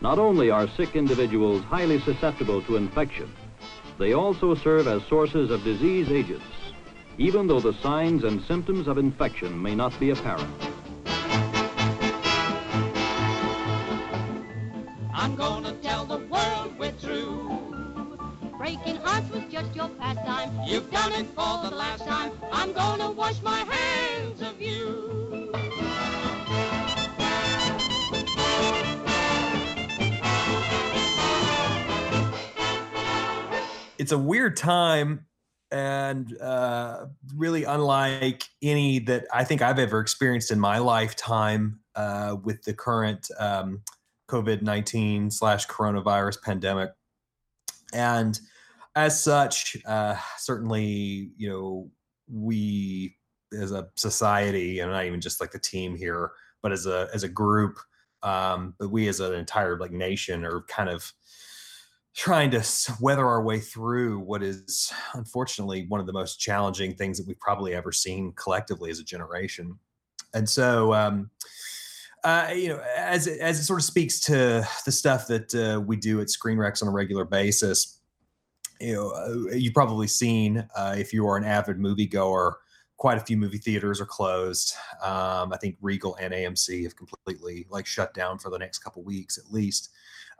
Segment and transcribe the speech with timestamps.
[0.00, 3.32] Not only are sick individuals highly susceptible to infection,
[3.98, 6.44] they also serve as sources of disease agents,
[7.18, 10.48] even though the signs and symptoms of infection may not be apparent.
[15.12, 17.58] I'm gonna tell the world we're through.
[18.56, 20.52] Breaking hearts was just your pastime.
[20.64, 22.30] You've done it for the last time.
[22.52, 25.27] I'm gonna wash my hands of you.
[34.08, 35.26] It's a weird time
[35.70, 37.04] and uh,
[37.36, 42.72] really unlike any that I think I've ever experienced in my lifetime uh, with the
[42.72, 43.82] current um,
[44.30, 46.88] COVID 19 slash coronavirus pandemic.
[47.92, 48.40] And
[48.96, 51.90] as such, uh, certainly, you know,
[52.32, 53.14] we
[53.52, 56.30] as a society, and not even just like the team here,
[56.62, 57.76] but as a as a group,
[58.22, 61.12] um, but we as an entire like nation are kind of
[62.18, 62.64] trying to
[63.00, 67.38] weather our way through what is unfortunately one of the most challenging things that we've
[67.38, 69.78] probably ever seen collectively as a generation.
[70.34, 71.30] And so, um,
[72.24, 75.80] uh, you know, as it, as it sort of speaks to the stuff that uh,
[75.80, 78.00] we do at ScreenRex on a regular basis,
[78.80, 82.54] you know, uh, you've probably seen uh, if you are an avid moviegoer,
[82.96, 84.74] quite a few movie theaters are closed.
[85.04, 89.04] Um, I think Regal and AMC have completely like shut down for the next couple
[89.04, 89.90] weeks at least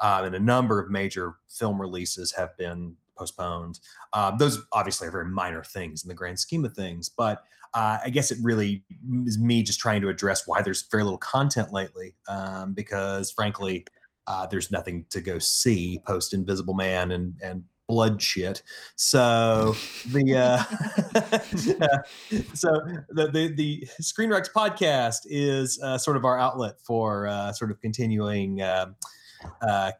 [0.00, 3.80] um, and a number of major film releases have been postponed.
[4.12, 7.42] Um, those obviously are very minor things in the grand scheme of things, but
[7.74, 8.82] uh, I guess it really
[9.26, 13.84] is me just trying to address why there's very little content lately, um, because frankly,
[14.26, 18.62] uh, there's nothing to go see post Invisible Man and and Bloodshot.
[18.96, 19.74] So
[20.12, 20.62] the uh,
[22.54, 27.70] so the, the the ScreenRex podcast is uh, sort of our outlet for uh, sort
[27.70, 28.60] of continuing.
[28.60, 28.92] Uh,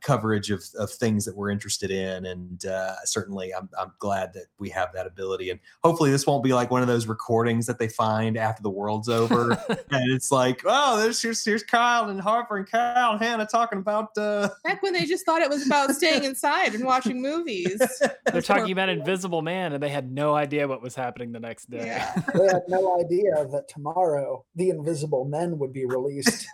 [0.03, 2.27] coverage of, of things that we're interested in.
[2.27, 5.51] And uh, certainly, I'm, I'm glad that we have that ability.
[5.51, 8.71] And hopefully, this won't be like one of those recordings that they find after the
[8.71, 9.53] world's over.
[9.91, 13.79] and it's like, oh, there's here's, here's Kyle and Harper and Kyle and Hannah talking
[13.79, 14.17] about.
[14.17, 14.49] Uh...
[14.65, 17.81] Back when they just thought it was about staying inside and watching movies.
[18.33, 21.71] They're talking about Invisible Man, and they had no idea what was happening the next
[21.71, 21.87] day.
[21.87, 22.23] Yeah.
[22.35, 26.47] they had no idea that tomorrow the Invisible Men would be released.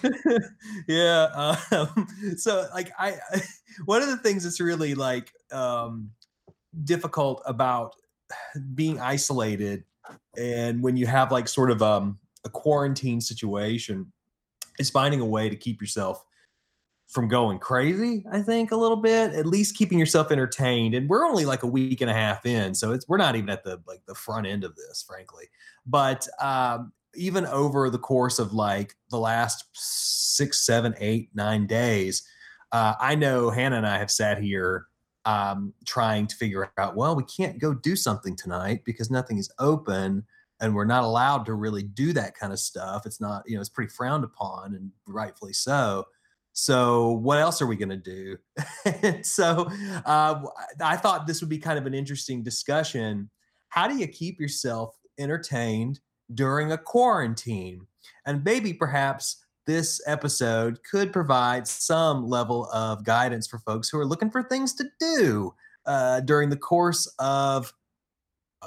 [0.88, 1.52] yeah.
[1.70, 3.16] Um, so like I,
[3.84, 6.10] one of the things that's really like um,
[6.84, 7.94] difficult about
[8.74, 9.84] being isolated
[10.36, 14.12] and when you have like sort of um, a quarantine situation
[14.78, 16.24] is finding a way to keep yourself
[17.08, 21.26] from going crazy i think a little bit at least keeping yourself entertained and we're
[21.26, 23.78] only like a week and a half in so it's we're not even at the
[23.86, 25.44] like the front end of this frankly
[25.84, 32.22] but um even over the course of like the last six, seven, eight, nine days,
[32.72, 34.86] uh, I know Hannah and I have sat here
[35.24, 39.52] um, trying to figure out, well, we can't go do something tonight because nothing is
[39.58, 40.24] open
[40.60, 43.04] and we're not allowed to really do that kind of stuff.
[43.04, 46.04] It's not, you know, it's pretty frowned upon and rightfully so.
[46.52, 48.36] So what else are we going to do?
[49.22, 49.68] so
[50.04, 50.42] uh,
[50.80, 53.30] I thought this would be kind of an interesting discussion.
[53.68, 56.00] How do you keep yourself entertained
[56.34, 57.86] during a quarantine.
[58.26, 64.06] And maybe perhaps this episode could provide some level of guidance for folks who are
[64.06, 65.54] looking for things to do
[65.86, 67.72] uh, during the course of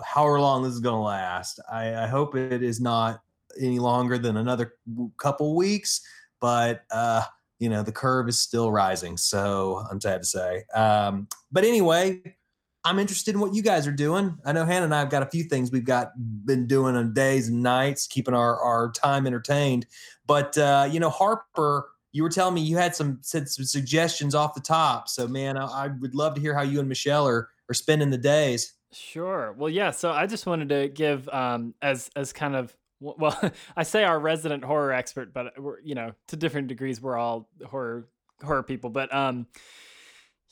[0.03, 1.59] however long this is going to last.
[1.71, 3.21] I, I, hope it is not
[3.59, 4.73] any longer than another
[5.17, 6.01] couple weeks,
[6.41, 7.23] but uh,
[7.59, 9.15] you know the curve is still rising.
[9.17, 10.63] So I'm sad to say.
[10.73, 12.35] Um, but anyway,
[12.85, 14.37] I'm interested in what you guys are doing.
[14.45, 16.11] I know Hannah and I have got a few things we've got
[16.45, 19.87] been doing on days and nights, keeping our, our time entertained.
[20.27, 24.35] But uh, you know, Harper, you were telling me you had some said some suggestions
[24.35, 25.09] off the top.
[25.09, 28.11] So man, I, I would love to hear how you and Michelle are are spending
[28.11, 28.73] the days.
[28.91, 29.53] Sure.
[29.57, 29.91] Well, yeah.
[29.91, 34.19] So I just wanted to give um, as as kind of well, I say our
[34.19, 38.07] resident horror expert, but we're you know to different degrees we're all horror
[38.43, 38.91] horror people.
[38.91, 39.47] But um,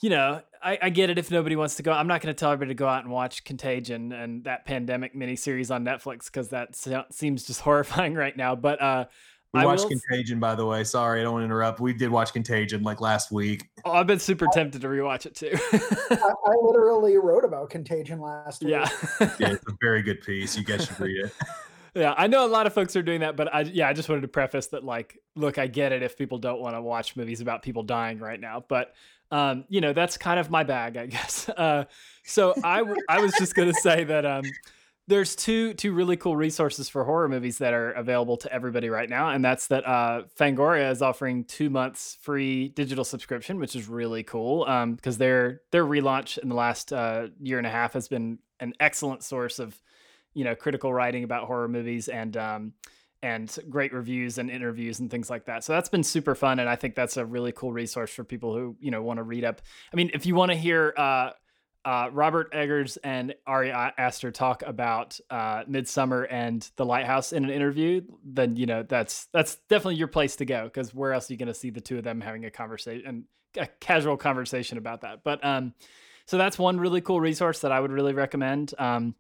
[0.01, 1.91] you know, I, I, get it if nobody wants to go.
[1.91, 5.13] I'm not going to tell everybody to go out and watch Contagion and that pandemic
[5.15, 6.75] miniseries on Netflix because that
[7.11, 8.55] seems just horrifying right now.
[8.55, 9.05] But uh,
[9.53, 9.89] we I watched will...
[9.89, 10.83] Contagion, by the way.
[10.83, 11.79] Sorry, I don't want to interrupt.
[11.79, 13.69] We did watch Contagion like last week.
[13.85, 15.51] Oh, I've been super tempted to rewatch it too.
[16.17, 18.71] I, I, literally wrote about Contagion last week.
[18.71, 18.89] Yeah,
[19.39, 20.57] yeah, it's a very good piece.
[20.57, 21.31] You guys should read it.
[21.93, 24.09] yeah, I know a lot of folks are doing that, but I yeah, I just
[24.09, 27.15] wanted to preface that like, look, I get it if people don't want to watch
[27.15, 28.95] movies about people dying right now, but
[29.33, 31.49] um, you know, that's kind of my bag, I guess.
[31.49, 31.85] Uh,
[32.23, 34.43] so I, w- I was just going to say that, um,
[35.07, 39.09] there's two two really cool resources for horror movies that are available to everybody right
[39.09, 43.89] now, and that's that uh, Fangoria is offering two months free digital subscription, which is
[43.89, 47.91] really cool um, because their their relaunch in the last uh, year and a half
[47.91, 49.77] has been an excellent source of
[50.33, 52.71] you know critical writing about horror movies and um,
[53.23, 55.63] and great reviews and interviews and things like that.
[55.63, 58.53] So that's been super fun, and I think that's a really cool resource for people
[58.53, 59.61] who you know want to read up.
[59.91, 60.93] I mean, if you want to hear.
[60.95, 61.31] Uh,
[61.85, 67.49] uh, Robert Eggers and Ari Aster talk about uh, Midsommar and The Lighthouse in an
[67.49, 71.33] interview, then you know that's that's definitely your place to go because where else are
[71.33, 73.23] you going to see the two of them having a conversation, and
[73.57, 75.25] a casual conversation about that?
[75.25, 75.73] But um,
[76.25, 78.73] so that's one really cool resource that I would really recommend.
[78.79, 79.15] Um,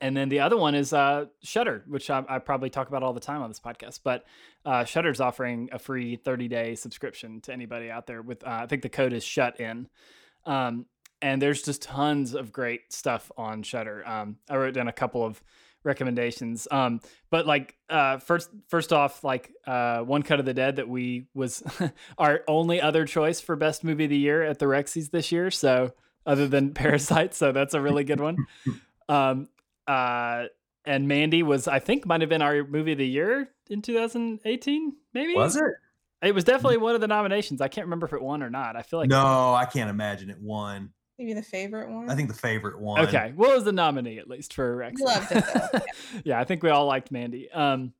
[0.00, 3.12] and then the other one is uh, Shudder, which I, I, probably talk about all
[3.12, 4.00] the time on this podcast.
[4.04, 4.24] But
[4.64, 8.22] uh, Shudder's offering a free 30 day subscription to anybody out there.
[8.22, 9.88] With uh, I think the code is Shut In.
[10.46, 10.86] Um,
[11.22, 14.06] and there's just tons of great stuff on Shudder.
[14.06, 15.42] Um, I wrote down a couple of
[15.82, 16.68] recommendations.
[16.70, 17.00] Um,
[17.30, 21.26] but like uh, first, first off, like uh, One Cut of the Dead that we
[21.34, 21.62] was
[22.18, 25.50] our only other choice for best movie of the year at the Rexies this year.
[25.50, 25.92] So
[26.26, 28.36] other than Parasite, so that's a really good one.
[29.08, 29.48] Um,
[29.90, 30.46] uh,
[30.84, 34.92] and Mandy was, I think, might have been our movie of the year in 2018.
[35.12, 35.64] Maybe was it?
[36.22, 37.60] It was definitely one of the nominations.
[37.60, 38.76] I can't remember if it won or not.
[38.76, 40.90] I feel like no, I can't imagine it won.
[41.18, 42.08] Maybe the favorite one.
[42.08, 43.00] I think the favorite one.
[43.06, 45.00] Okay, well, it was the nominee at least for Rex.
[45.00, 45.44] Loved it.
[45.54, 45.80] Yeah.
[46.24, 46.40] yeah.
[46.40, 47.50] I think we all liked Mandy.
[47.50, 47.92] Um,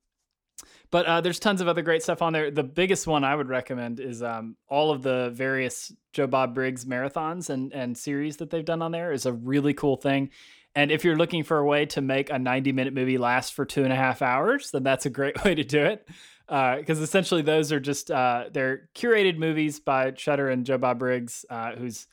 [0.91, 2.51] but uh, there's tons of other great stuff on there.
[2.51, 6.85] The biggest one I would recommend is um, all of the various Joe Bob Briggs
[6.85, 10.31] marathons and and series that they've done on there is a really cool thing.
[10.75, 13.65] And if you're looking for a way to make a 90 minute movie last for
[13.65, 16.07] two and a half hours, then that's a great way to do it.
[16.47, 20.99] Because uh, essentially, those are just uh, they're curated movies by Shudder and Joe Bob
[20.99, 22.09] Briggs, uh, who's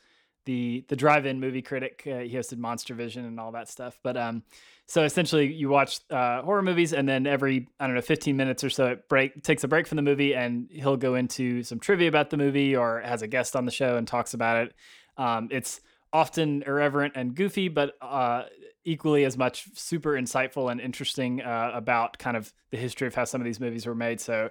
[0.45, 2.03] the the drive-in movie critic.
[2.05, 3.97] Uh, he hosted Monster Vision and all that stuff.
[4.03, 4.43] But um,
[4.85, 8.63] so essentially, you watch uh, horror movies, and then every I don't know, 15 minutes
[8.63, 11.79] or so, it break takes a break from the movie, and he'll go into some
[11.79, 14.75] trivia about the movie or has a guest on the show and talks about it.
[15.17, 15.81] Um, it's
[16.17, 18.43] often irreverent and goofy, but uh,
[18.83, 23.23] equally as much super insightful and interesting uh, about kind of the history of how
[23.23, 24.19] some of these movies were made.
[24.19, 24.49] So,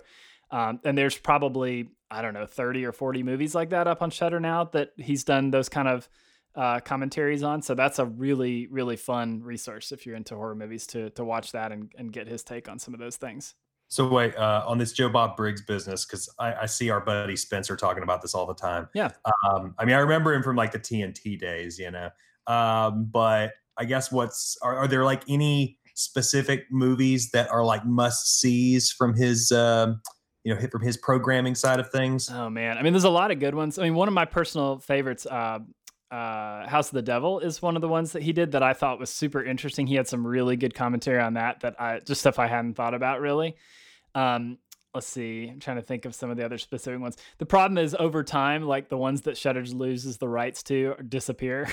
[0.52, 4.10] um, and there's probably I don't know 30 or 40 movies like that up on
[4.10, 6.08] Shudder now that he's done those kind of
[6.54, 7.62] uh, commentaries on.
[7.62, 11.50] So that's a really really fun resource if you're into horror movies to to watch
[11.50, 13.56] that and, and get his take on some of those things.
[13.88, 17.36] So wait, uh, on this Joe Bob Briggs business, because I, I, see our buddy
[17.36, 18.88] Spencer talking about this all the time.
[18.94, 19.10] Yeah.
[19.24, 22.10] Um, I mean, I remember him from like the TNT days, you know.
[22.48, 27.84] Um, but I guess what's are, are, there like any specific movies that are like
[27.84, 30.00] must sees from his um,
[30.44, 32.30] you know from his programming side of things?
[32.30, 33.78] Oh man, I mean, there's a lot of good ones.
[33.78, 35.26] I mean, one of my personal favorites.
[35.26, 35.60] Uh,
[36.10, 38.72] uh, House of the Devil is one of the ones that he did that I
[38.72, 39.86] thought was super interesting.
[39.86, 42.94] He had some really good commentary on that that I just stuff I hadn't thought
[42.94, 43.56] about really.
[44.14, 44.58] Um,
[44.94, 45.48] let's see.
[45.52, 47.16] I'm trying to think of some of the other specific ones.
[47.38, 51.68] The problem is over time, like the ones that Shudders loses the rights to disappear,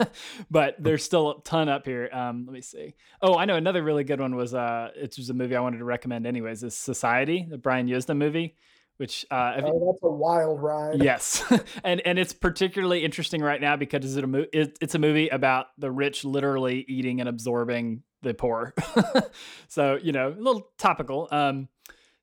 [0.50, 2.08] but there's still a ton up here.
[2.12, 2.94] Um, let me see.
[3.22, 5.78] Oh, I know another really good one was uh, it was a movie I wanted
[5.78, 6.64] to recommend anyways.
[6.64, 8.56] Is Society, the Brian Yuzna movie
[8.96, 11.02] which uh, oh, that's a wild ride.
[11.02, 11.44] Yes,
[11.84, 15.28] and and it's particularly interesting right now because it's a mo- it, it's a movie
[15.28, 18.74] about the rich literally eating and absorbing the poor.
[19.68, 21.28] so you know, a little topical.
[21.30, 21.68] Um,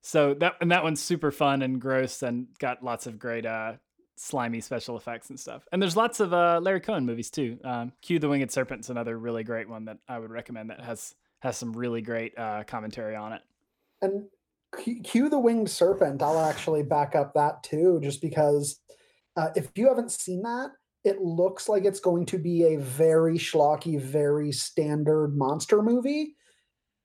[0.01, 3.73] so that and that one's super fun and gross and got lots of great uh
[4.15, 5.68] slimy special effects and stuff.
[5.71, 7.59] And there's lots of uh Larry Cohen movies too.
[7.63, 11.16] Um, Q the Winged Serpent's another really great one that I would recommend that has
[11.42, 13.42] has some really great uh, commentary on it.
[14.01, 14.25] And
[14.78, 18.80] Q the Winged Serpent, I'll actually back up that too, just because
[19.35, 20.71] uh, if you haven't seen that,
[21.04, 26.35] it looks like it's going to be a very schlocky, very standard monster movie.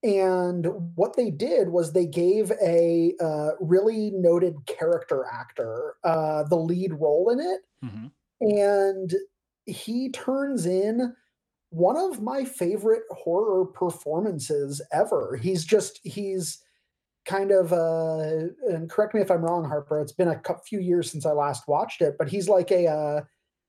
[0.02, 6.56] And what they did was they gave a uh, really noted character actor uh, the
[6.56, 7.60] lead role in it.
[7.84, 8.06] Mm-hmm.
[8.40, 9.14] And
[9.64, 11.14] he turns in
[11.70, 15.36] one of my favorite horror performances ever.
[15.42, 16.62] He's just, he's
[17.26, 21.10] kind of uh and correct me if i'm wrong harper it's been a few years
[21.10, 23.20] since i last watched it but he's like a uh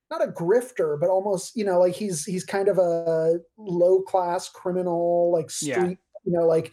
[0.10, 4.48] not a grifter but almost you know like he's he's kind of a low class
[4.48, 6.24] criminal like street yeah.
[6.24, 6.72] you know like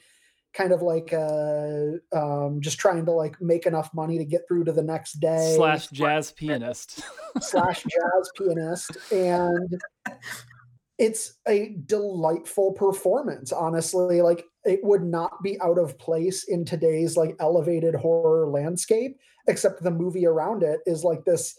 [0.54, 4.64] kind of like uh um just trying to like make enough money to get through
[4.64, 5.54] to the next day.
[5.56, 7.02] Slash jazz pianist.
[7.40, 8.96] Slash jazz pianist.
[9.12, 9.80] And
[10.98, 14.22] it's a delightful performance honestly.
[14.22, 19.82] Like it would not be out of place in today's like elevated horror landscape except
[19.82, 21.58] the movie around it is like this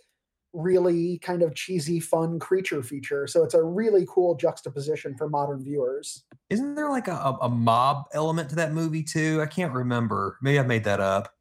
[0.56, 3.28] really kind of cheesy, fun creature feature.
[3.28, 6.24] So it's a really cool juxtaposition for modern viewers.
[6.50, 9.42] Isn't there like a, a, a mob element to that movie too?
[9.42, 10.38] I can't remember.
[10.42, 11.34] Maybe I made that up.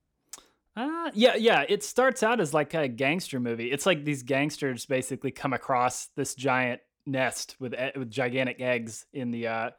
[0.76, 1.64] Uh, yeah, yeah.
[1.68, 3.70] It starts out as like a gangster movie.
[3.70, 9.06] It's like these gangsters basically come across this giant nest with e- with gigantic eggs
[9.12, 9.70] in the uh,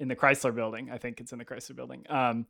[0.00, 0.90] in the Chrysler Building.
[0.90, 2.04] I think it's in the Chrysler Building.
[2.08, 2.46] Um,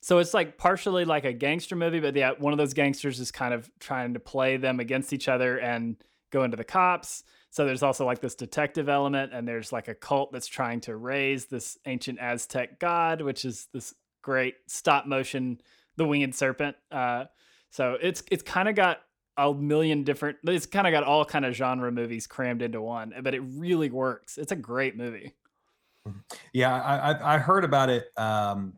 [0.00, 3.30] so it's like partially like a gangster movie, but yeah, one of those gangsters is
[3.30, 5.96] kind of trying to play them against each other and
[6.30, 7.24] go into the cops.
[7.50, 10.96] So there's also like this detective element, and there's like a cult that's trying to
[10.96, 15.60] raise this ancient Aztec god, which is this great stop motion,
[15.96, 16.76] the winged serpent.
[16.90, 17.26] Uh,
[17.70, 19.02] so it's it's kind of got
[19.36, 20.38] a million different.
[20.44, 23.90] It's kind of got all kind of genre movies crammed into one, but it really
[23.90, 24.38] works.
[24.38, 25.34] It's a great movie.
[26.52, 28.06] Yeah, I, I, I heard about it.
[28.16, 28.74] Um,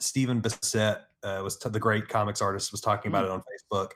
[0.00, 3.90] Stephen Bissette uh, was t- the great comics artist was talking about it on Facebook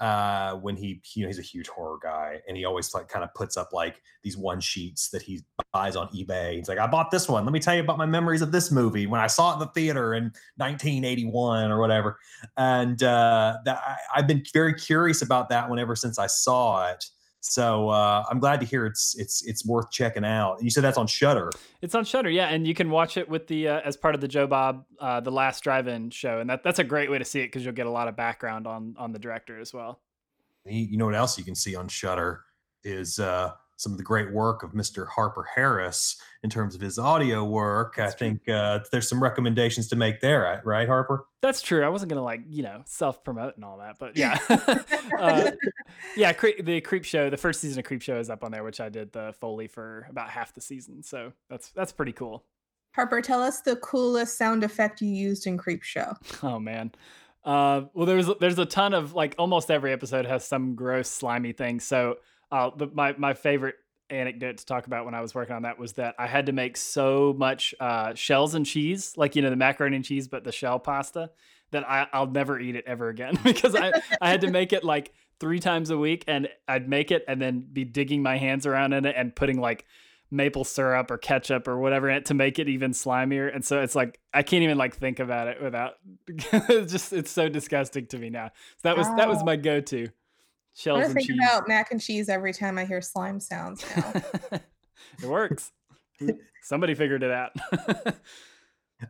[0.00, 3.24] uh, when he, you know, he's a huge horror guy and he always like kind
[3.24, 5.42] of puts up like these one sheets that he
[5.72, 6.56] buys on eBay.
[6.56, 7.44] He's like, I bought this one.
[7.44, 9.60] Let me tell you about my memories of this movie when I saw it in
[9.60, 10.24] the theater in
[10.56, 12.18] 1981 or whatever.
[12.56, 16.88] And uh, that I, I've been very curious about that one ever since I saw
[16.90, 17.04] it.
[17.40, 20.62] So uh, I'm glad to hear it's it's it's worth checking out.
[20.62, 21.50] You said that's on Shudder.
[21.82, 24.20] It's on Shudder, yeah, and you can watch it with the uh, as part of
[24.20, 27.24] the Joe Bob uh, the Last Drive-In show, and that that's a great way to
[27.24, 30.00] see it because you'll get a lot of background on on the director as well.
[30.64, 32.42] You you know what else you can see on Shudder
[32.82, 35.06] is uh, some of the great work of Mr.
[35.08, 37.94] Harper Harris in terms of his audio work.
[37.96, 38.28] I That's true.
[38.28, 41.26] think uh, there's some recommendations to make there, right- right, Harper?
[41.40, 41.82] That's true.
[41.84, 44.38] I wasn't gonna like you know self promote and all that, but yeah,
[45.18, 45.52] uh,
[46.16, 46.32] yeah.
[46.32, 49.12] Cre- the Creepshow, the first season of Creepshow is up on there, which I did
[49.12, 52.44] the Foley for about half the season, so that's that's pretty cool.
[52.94, 56.16] Harper, tell us the coolest sound effect you used in Creepshow.
[56.42, 56.90] Oh man.
[57.44, 61.52] Uh, well, there's there's a ton of like almost every episode has some gross slimy
[61.52, 61.78] thing.
[61.80, 62.16] So
[62.50, 63.76] uh, the, my my favorite
[64.10, 66.52] anecdote to talk about when I was working on that was that I had to
[66.52, 70.44] make so much uh, shells and cheese, like you know the macaroni and cheese, but
[70.44, 71.30] the shell pasta
[71.70, 74.84] that I, I'll never eat it ever again because I I had to make it
[74.84, 78.66] like three times a week, and I'd make it and then be digging my hands
[78.66, 79.84] around in it and putting like
[80.30, 83.54] maple syrup or ketchup or whatever in it to make it even slimier.
[83.54, 85.94] And so it's like I can't even like think about it without
[86.26, 88.50] it's just it's so disgusting to me now.
[88.76, 89.44] So that was that was Oh.
[89.44, 90.04] my go-to.
[90.04, 90.12] I'm
[90.78, 91.38] Shells gonna and think cheese.
[91.42, 94.12] about mac and cheese every time I hear slime sounds now.
[94.52, 95.72] it works.
[96.62, 97.50] Somebody figured it out.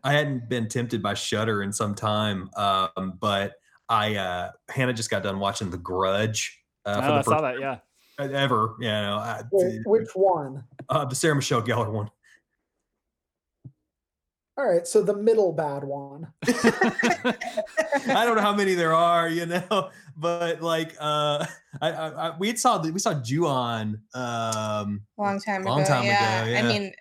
[0.03, 3.57] I hadn't been tempted by Shudder in some time, um, but
[3.87, 6.59] I uh, Hannah just got done watching The Grudge.
[6.87, 7.61] Uh, oh, I saw that.
[7.61, 7.81] Yeah.
[8.19, 8.75] ever.
[8.81, 10.65] You know, I, Wait, which one?
[10.89, 12.11] uh, the Sarah Michelle Gellar one.
[14.59, 16.27] All right, so the middle bad one.
[16.49, 21.47] I don't know how many there are, you know, but like uh
[21.81, 25.89] I, I, I we saw the, we saw Ju-on um long time Long ago.
[25.89, 26.47] time ago, yeah.
[26.47, 26.59] yeah.
[26.59, 26.93] I mean,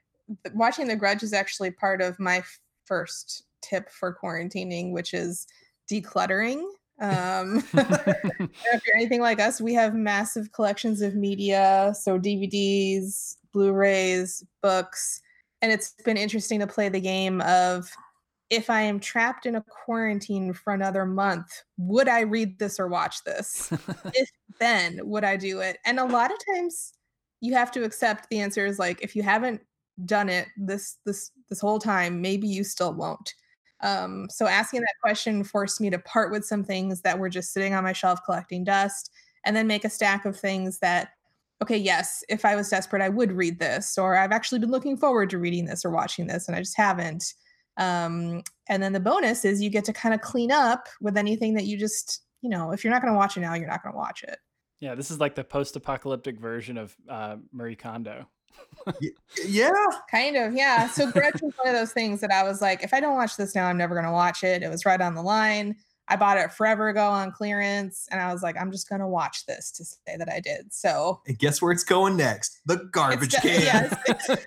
[0.53, 2.43] watching The Grudge is actually part of my
[2.85, 5.47] first tip for quarantining, which is
[5.91, 6.61] decluttering.
[6.99, 14.43] Um, if you're anything like us, we have massive collections of media, so DVDs, Blu-rays,
[14.61, 15.21] books,
[15.61, 17.89] and it's been interesting to play the game of
[18.49, 22.87] if I am trapped in a quarantine for another month, would I read this or
[22.87, 23.71] watch this?
[24.13, 25.77] if then would I do it?
[25.85, 26.93] And a lot of times
[27.41, 29.61] you have to accept the answer is like if you haven't
[30.05, 33.33] done it this this this whole time, maybe you still won't.
[33.81, 37.53] Um, so asking that question forced me to part with some things that were just
[37.53, 39.11] sitting on my shelf collecting dust,
[39.45, 41.09] and then make a stack of things that,
[41.61, 44.97] okay, yes, if I was desperate, I would read this, or I've actually been looking
[44.97, 47.33] forward to reading this or watching this, and I just haven't.
[47.77, 51.53] Um, and then the bonus is you get to kind of clean up with anything
[51.55, 53.83] that you just, you know, if you're not going to watch it now, you're not
[53.83, 54.39] going to watch it.
[54.79, 58.27] yeah, this is like the post-apocalyptic version of uh, Marie Kondo.
[59.45, 59.71] yeah
[60.09, 60.87] Kind of, yeah.
[60.87, 63.37] So Grudge was one of those things that I was like, if I don't watch
[63.37, 64.63] this now, I'm never gonna watch it.
[64.63, 65.75] It was right on the line.
[66.09, 69.45] I bought it forever ago on clearance, and I was like, I'm just gonna watch
[69.45, 70.73] this to say that I did.
[70.73, 73.95] So and guess where it's going next the garbage de- can yes,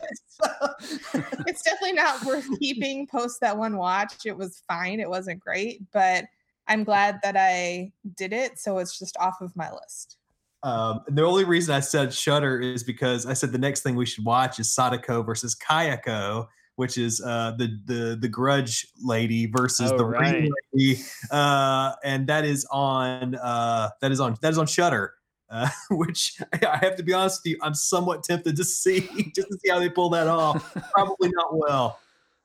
[1.46, 4.24] it's definitely not worth keeping post that one watch.
[4.24, 5.00] It was fine.
[5.00, 6.24] It wasn't great, but
[6.66, 8.58] I'm glad that I did it.
[8.58, 10.16] So it's just off of my list.
[10.62, 14.04] um the only reason i said Shudder is because i said the next thing we
[14.04, 16.48] should watch is sadako versus kayako
[16.80, 20.32] which is uh the the the grudge lady versus Oh, the right.
[20.32, 25.12] ring lady uh and that is on uh that is on that is on Shudder
[25.50, 29.00] uh, which I have to be honest with you, I'm somewhat tempted to see
[29.34, 30.74] just to see how they pull that off.
[30.94, 31.98] Probably not well.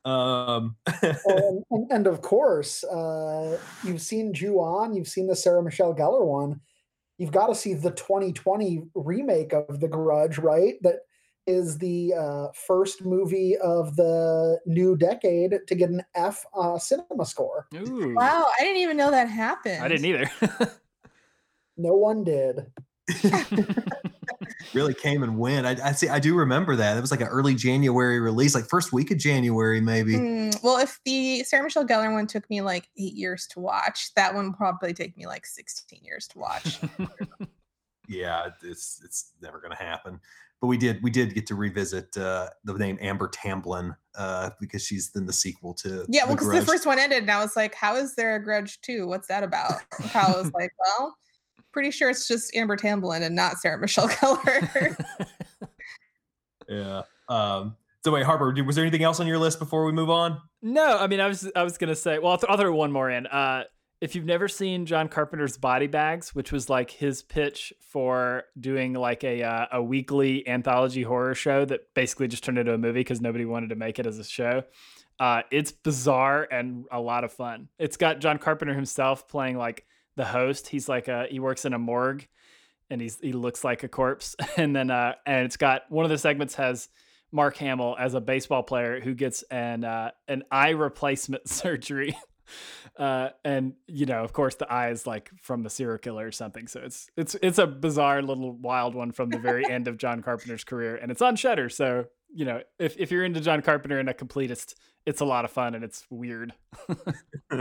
[0.04, 5.94] Um, and, and, and of course, uh, you've seen Ju-on, you've seen the Sarah Michelle
[5.96, 6.62] Gellar one.
[7.18, 10.75] you've got to see the 2020 remake of The Grudge, right?
[10.82, 11.01] That
[11.48, 17.25] is the uh, first movie of the new decade to get an F uh, cinema
[17.25, 17.68] score.
[17.75, 18.14] Ooh.
[18.16, 19.84] Wow, I didn't even know that happened.
[19.84, 20.32] I didn't either.
[21.78, 22.72] No one did.
[24.74, 25.68] really came and went.
[25.68, 26.08] I, I see.
[26.08, 26.98] I do remember that.
[26.98, 30.14] It was like an early January release, like first week of January, maybe.
[30.14, 34.14] Mm, well, if the Sarah Michelle Gellar one took me like eight years to watch,
[34.16, 36.80] that one will probably take me like 16 years to watch.
[38.08, 40.20] Yeah, it's it's never going to happen.
[40.62, 44.86] But we did we did get to revisit uh, the name Amber Tamblyn uh, because
[44.86, 47.56] she's then the sequel to yeah, well, because the first one ended, and I was
[47.56, 49.08] like, how is there a grudge too?
[49.08, 49.74] What's that about?
[50.12, 51.16] Kyle was like, well,
[51.72, 55.06] pretty sure it's just Amber Tamblyn and not Sarah Michelle Gellar.
[56.68, 57.04] Yeah.
[57.30, 60.42] Um, so wait, Harper, was there anything else on your list before we move on?
[60.62, 62.20] No, I mean, I was I was gonna say.
[62.20, 63.28] Well, I'll, th- I'll throw one more in.
[63.28, 63.64] Uh,
[64.02, 68.94] if you've never seen John Carpenter's Body Bags, which was like his pitch for doing
[68.94, 73.00] like a uh, a weekly anthology horror show that basically just turned into a movie
[73.00, 74.64] because nobody wanted to make it as a show.
[75.20, 77.70] Uh, it's bizarre and a lot of fun.
[77.80, 79.86] It's got John Carpenter himself playing like
[80.18, 80.68] the host.
[80.68, 82.28] He's like a he works in a morgue,
[82.90, 84.36] and he's he looks like a corpse.
[84.58, 86.90] And then uh, and it's got one of the segments has
[87.32, 92.16] Mark Hamill as a baseball player who gets an uh, an eye replacement surgery.
[92.98, 96.32] Uh, and you know, of course, the eye is like from a serial killer or
[96.32, 96.66] something.
[96.66, 100.22] So it's it's it's a bizarre little wild one from the very end of John
[100.22, 101.68] Carpenter's career, and it's on Shudder.
[101.68, 104.75] So you know, if if you're into John Carpenter and a completist,
[105.06, 106.54] it's a lot of fun and it's weird.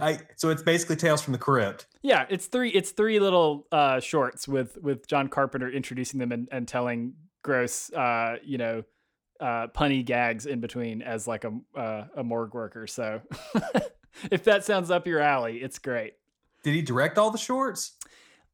[0.00, 1.86] I so it's basically Tales from the Crypt.
[2.02, 6.48] Yeah, it's three it's three little uh shorts with with John Carpenter introducing them and,
[6.52, 8.82] and telling gross uh you know
[9.40, 12.86] uh punny gags in between as like a uh, a morgue worker.
[12.86, 13.20] So
[14.30, 16.14] if that sounds up your alley, it's great.
[16.62, 17.92] Did he direct all the shorts?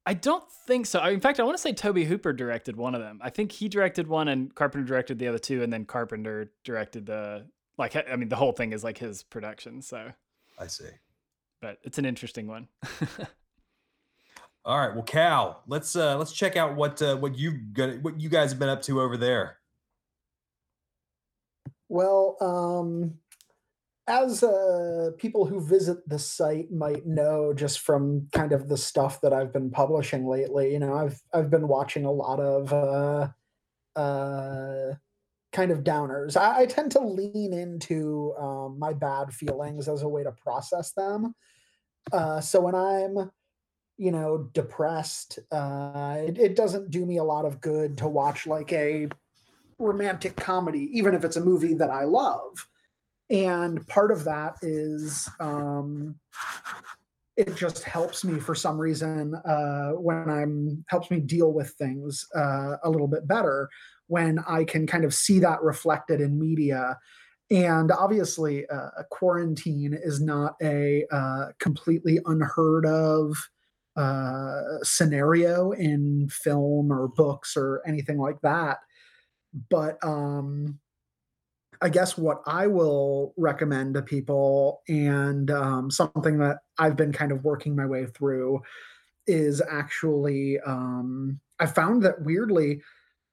[0.08, 1.04] I don't think so.
[1.04, 3.18] In fact, I want to say Tobe Hooper directed one of them.
[3.22, 7.06] I think he directed one and Carpenter directed the other two and then Carpenter directed
[7.06, 10.12] the like I mean the whole thing is like his production, so
[10.58, 10.84] I see.
[11.60, 12.68] but it's an interesting one.
[14.64, 18.20] All right, well, Cal, let's uh let's check out what uh, what you got what
[18.20, 19.58] you guys have been up to over there.
[21.88, 23.14] Well, um,
[24.08, 29.20] as uh, people who visit the site might know, just from kind of the stuff
[29.20, 33.28] that I've been publishing lately, you know, I've I've been watching a lot of uh,
[33.98, 34.94] uh,
[35.52, 36.36] kind of downers.
[36.36, 40.92] I, I tend to lean into um, my bad feelings as a way to process
[40.92, 41.34] them.
[42.12, 43.30] Uh, so when I'm
[43.98, 48.46] you know depressed uh it, it doesn't do me a lot of good to watch
[48.46, 49.08] like a
[49.78, 52.68] romantic comedy even if it's a movie that i love
[53.30, 56.14] and part of that is um
[57.36, 62.26] it just helps me for some reason uh when i'm helps me deal with things
[62.34, 63.68] uh a little bit better
[64.06, 66.96] when i can kind of see that reflected in media
[67.50, 73.36] and obviously uh, a quarantine is not a uh, completely unheard of
[73.96, 78.78] uh, scenario in film or books or anything like that.
[79.70, 80.78] But um,
[81.80, 87.32] I guess what I will recommend to people, and um, something that I've been kind
[87.32, 88.62] of working my way through,
[89.26, 92.82] is actually um, I found that weirdly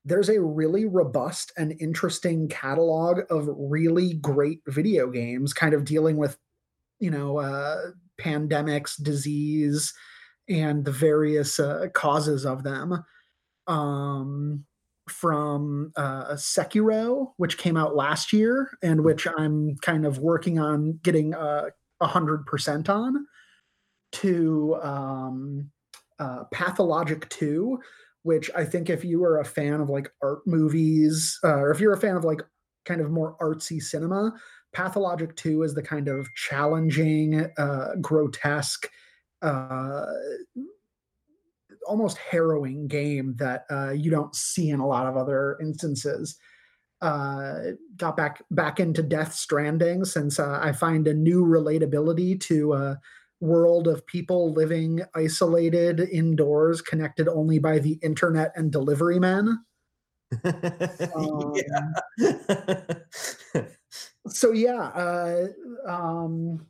[0.06, 6.18] there's a really robust and interesting catalog of really great video games, kind of dealing
[6.18, 6.38] with
[7.00, 9.94] you know uh, pandemics, disease
[10.50, 13.04] and the various uh, causes of them.
[13.68, 14.66] Um,
[15.10, 21.00] from uh, Sekiro, which came out last year and which I'm kind of working on
[21.04, 23.26] getting uh, a hundred percent on,
[24.14, 25.72] to um,
[26.20, 27.80] uh, Pathologic Two,
[28.24, 31.80] which I think if you are a fan of like art movies, uh, or if
[31.80, 32.42] you're a fan of like
[32.86, 34.34] kind of more artsy cinema,
[34.74, 38.90] Pathologic Two is the kind of challenging, uh, grotesque
[39.42, 40.06] uh,
[41.88, 46.38] almost harrowing game that uh, you don't see in a lot of other instances.
[47.02, 52.74] Uh, got back back into Death Stranding since uh, I find a new relatability to
[52.74, 53.00] a
[53.42, 59.60] world of people living isolated indoors, connected only by the internet and delivery men.
[61.16, 61.54] Um,
[64.28, 65.48] so yeah, uh,
[65.88, 66.66] um,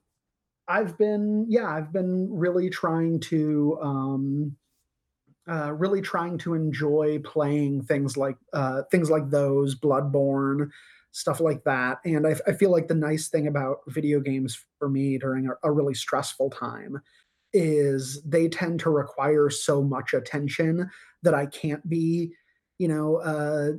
[0.67, 4.55] I've been yeah I've been really trying to um,
[5.49, 10.69] uh, really trying to enjoy playing things like uh, things like those Bloodborne
[11.11, 14.89] stuff like that, and I, I feel like the nice thing about video games for
[14.89, 17.01] me during a, a really stressful time
[17.53, 20.89] is they tend to require so much attention
[21.21, 22.33] that I can't be,
[22.79, 23.73] you know, uh,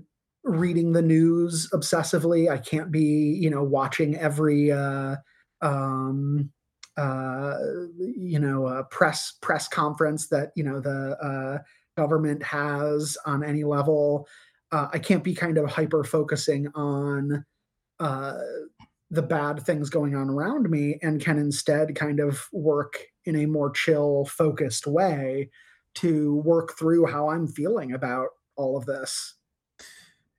[0.44, 2.48] reading the news obsessively.
[2.48, 5.16] I can't be, you know, watching every, uh,
[5.60, 6.52] um,
[6.96, 7.56] uh,
[7.98, 11.58] you know, uh, press press conference that you know the uh,
[11.96, 14.26] government has on any level.
[14.72, 17.44] Uh, I can't be kind of hyper focusing on
[18.00, 18.38] uh,
[19.10, 23.46] the bad things going on around me and can instead kind of work in a
[23.46, 25.50] more chill, focused way
[25.96, 29.34] to work through how I'm feeling about all of this.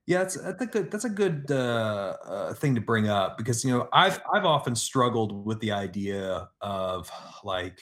[0.08, 3.64] Yeah, that's I think that, that's a good uh, uh, thing to bring up because
[3.64, 7.10] you know I've I've often struggled with the idea of
[7.44, 7.80] like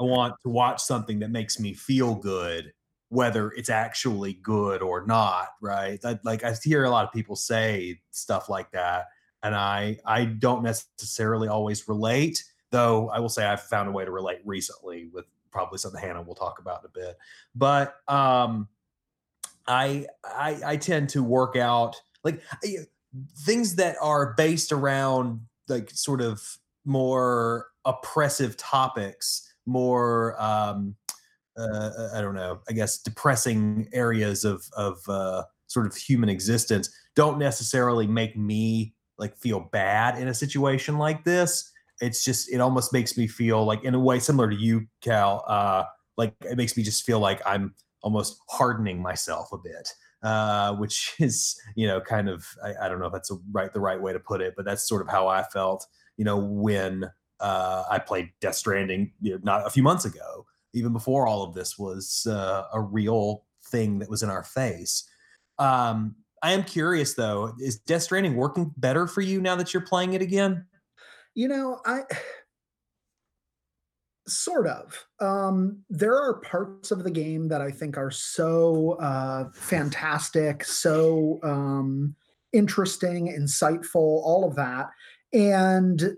[0.00, 2.72] I want to watch something that makes me feel good,
[3.10, 6.02] whether it's actually good or not, right?
[6.24, 9.06] Like I hear a lot of people say stuff like that,
[9.42, 12.44] and I I don't necessarily always relate.
[12.70, 16.22] Though I will say I've found a way to relate recently with probably something Hannah
[16.22, 17.18] will talk about in a bit,
[17.54, 18.68] but um
[19.68, 22.42] I, I I tend to work out like
[23.44, 26.42] things that are based around like sort of
[26.84, 30.96] more oppressive topics, more um,
[31.58, 36.90] uh, I don't know, I guess depressing areas of of uh, sort of human existence
[37.14, 41.70] don't necessarily make me like feel bad in a situation like this.
[42.00, 45.44] It's just it almost makes me feel like in a way similar to you, Cal.
[45.46, 45.84] Uh,
[46.16, 51.14] like it makes me just feel like I'm almost hardening myself a bit uh, which
[51.18, 54.00] is you know kind of I, I, don't know if that's a right the right
[54.00, 57.84] way to put it, but that's sort of how I felt you know when uh,
[57.90, 61.54] I played Death Stranding you know, not a few months ago, even before all of
[61.54, 65.08] this was uh, a real thing that was in our face.
[65.58, 69.82] Um, I am curious though, is Death Stranding working better for you now that you're
[69.82, 70.66] playing it again?
[71.34, 72.02] You know, I
[74.28, 75.06] sort of.
[75.20, 81.40] Um, there are parts of the game that i think are so uh, fantastic so
[81.42, 82.14] um,
[82.52, 84.90] interesting insightful all of that
[85.32, 86.16] and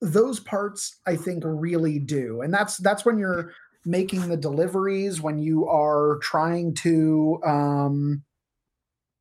[0.00, 3.52] those parts i think really do and that's that's when you're
[3.86, 8.22] making the deliveries when you are trying to um,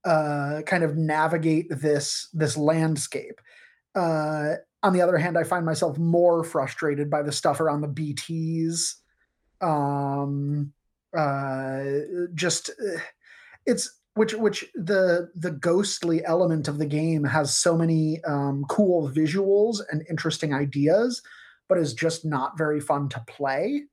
[0.05, 3.39] uh, kind of navigate this this landscape.
[3.95, 7.87] Uh, on the other hand, I find myself more frustrated by the stuff around the
[7.87, 8.95] BTs.
[9.61, 10.73] Um,
[11.17, 11.83] uh,
[12.35, 12.99] just uh,
[13.65, 19.09] it's which which the the ghostly element of the game has so many um, cool
[19.09, 21.21] visuals and interesting ideas,
[21.69, 23.83] but is just not very fun to play.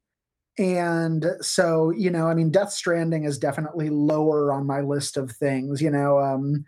[0.59, 5.31] And so, you know, I mean, Death Stranding is definitely lower on my list of
[5.31, 5.81] things.
[5.81, 6.65] You know, um,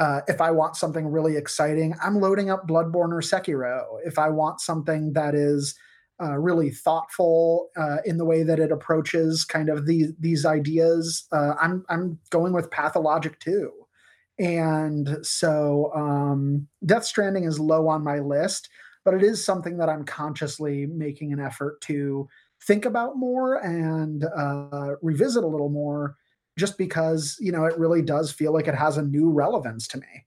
[0.00, 3.98] uh, if I want something really exciting, I'm loading up Bloodborne or Sekiro.
[4.04, 5.74] If I want something that is
[6.22, 11.26] uh, really thoughtful uh, in the way that it approaches kind of these these ideas,
[11.32, 13.72] uh, I'm I'm going with Pathologic Two.
[14.38, 18.70] And so um, Death Stranding is low on my list,
[19.04, 22.26] but it is something that I'm consciously making an effort to
[22.66, 26.16] think about more and uh, revisit a little more
[26.60, 29.98] just because you know it really does feel like it has a new relevance to
[29.98, 30.26] me.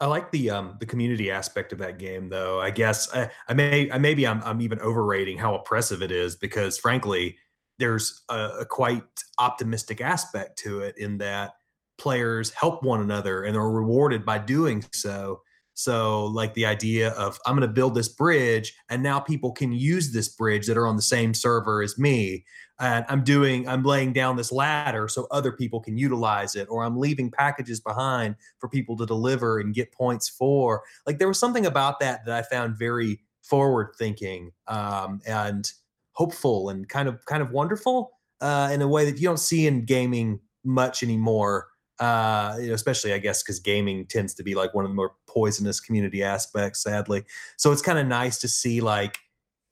[0.00, 2.60] I like the um the community aspect of that game though.
[2.60, 6.36] I guess I, I may I maybe I'm I'm even overrating how oppressive it is
[6.36, 7.36] because frankly
[7.78, 9.04] there's a, a quite
[9.38, 11.54] optimistic aspect to it in that
[11.98, 15.42] players help one another and are rewarded by doing so.
[15.78, 19.72] So, like the idea of I'm going to build this bridge, and now people can
[19.72, 22.44] use this bridge that are on the same server as me
[22.78, 26.84] and I'm doing I'm laying down this ladder so other people can utilize it or
[26.84, 30.82] I'm leaving packages behind for people to deliver and get points for.
[31.06, 35.70] Like there was something about that that I found very forward thinking um, and
[36.12, 39.66] hopeful and kind of kind of wonderful uh, in a way that you don't see
[39.66, 44.54] in gaming much anymore uh, you know, especially I guess because gaming tends to be
[44.54, 47.24] like one of the more poisonous community aspects sadly.
[47.56, 49.18] So it's kind of nice to see like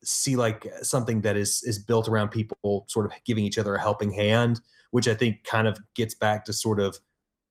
[0.03, 3.81] see like something that is is built around people sort of giving each other a
[3.81, 4.61] helping hand
[4.91, 6.99] which i think kind of gets back to sort of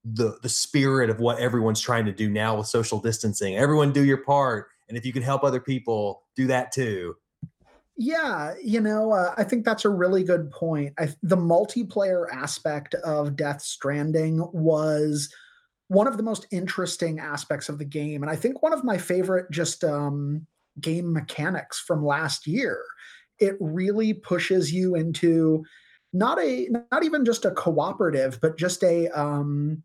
[0.04, 3.56] the the spirit of what everyone's trying to do now with social distancing.
[3.56, 7.16] Everyone do your part and if you can help other people do that too
[7.98, 12.96] yeah you know uh, i think that's a really good point I, the multiplayer aspect
[12.96, 15.30] of death stranding was
[15.90, 18.98] one of the most interesting aspects of the game and i think one of my
[18.98, 20.48] favorite just um
[20.80, 22.80] game mechanics from last year.
[23.40, 25.64] It really pushes you into
[26.14, 29.84] not a not even just a cooperative, but just a um,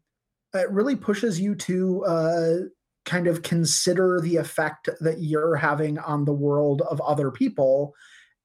[0.54, 2.54] it really pushes you to uh,
[3.08, 7.94] kind of consider the effect that you're having on the world of other people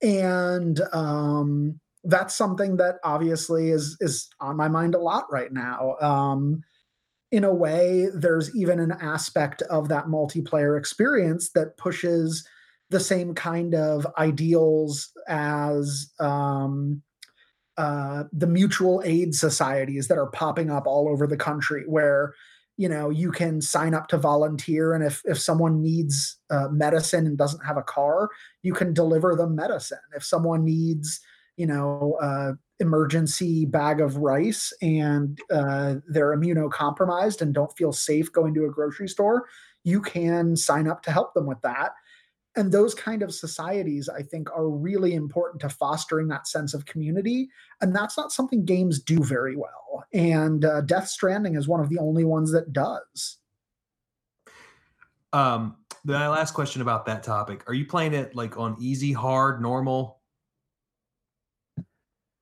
[0.04, 5.96] and um, that's something that obviously is is on my mind a lot right now.
[6.02, 6.62] Um,
[7.32, 12.48] in a way, there's even an aspect of that multiplayer experience that pushes
[12.90, 17.02] the same kind of ideals as um,
[17.78, 22.34] uh, the mutual aid societies that are popping up all over the country, where
[22.84, 27.26] you know you can sign up to volunteer and if if someone needs uh, medicine
[27.26, 28.30] and doesn't have a car
[28.62, 30.06] you can deliver them medicine.
[30.14, 31.22] If someone needs
[31.56, 38.30] you know uh, emergency bag of rice and uh, they're immunocompromised and don't feel safe
[38.34, 39.48] going to a grocery store
[39.86, 41.92] you can sign up to help them with that
[42.56, 46.86] and those kind of societies i think are really important to fostering that sense of
[46.86, 47.50] community.
[47.82, 50.06] And that's not something games do very well.
[50.14, 53.38] And uh, death stranding is one of the only ones that does.
[55.32, 57.64] Um my last question about that topic.
[57.68, 60.20] Are you playing it like on easy hard normal?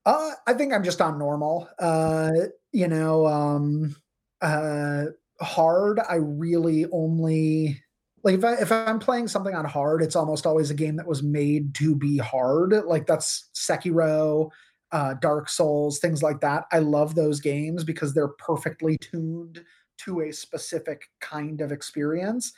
[0.05, 1.69] Uh i think i'm just on normal.
[1.79, 2.31] Uh
[2.71, 3.95] you know um
[4.41, 5.05] uh
[5.39, 7.81] hard i really only
[8.23, 11.07] like if I if I'm playing something on hard, it's almost always a game that
[11.07, 12.73] was made to be hard.
[12.85, 14.49] Like that's Sekiro,
[14.91, 16.65] uh, Dark Souls, things like that.
[16.71, 19.63] I love those games because they're perfectly tuned
[19.99, 22.53] to a specific kind of experience.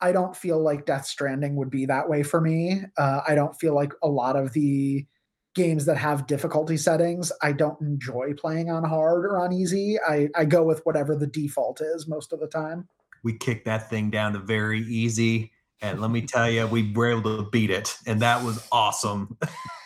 [0.00, 2.82] I don't feel like Death Stranding would be that way for me.
[2.98, 5.06] Uh, I don't feel like a lot of the
[5.54, 9.98] games that have difficulty settings, I don't enjoy playing on hard or on easy.
[10.00, 12.88] I, I go with whatever the default is most of the time
[13.22, 15.52] we kicked that thing down to very easy.
[15.80, 19.36] And let me tell you, we were able to beat it, and that was awesome.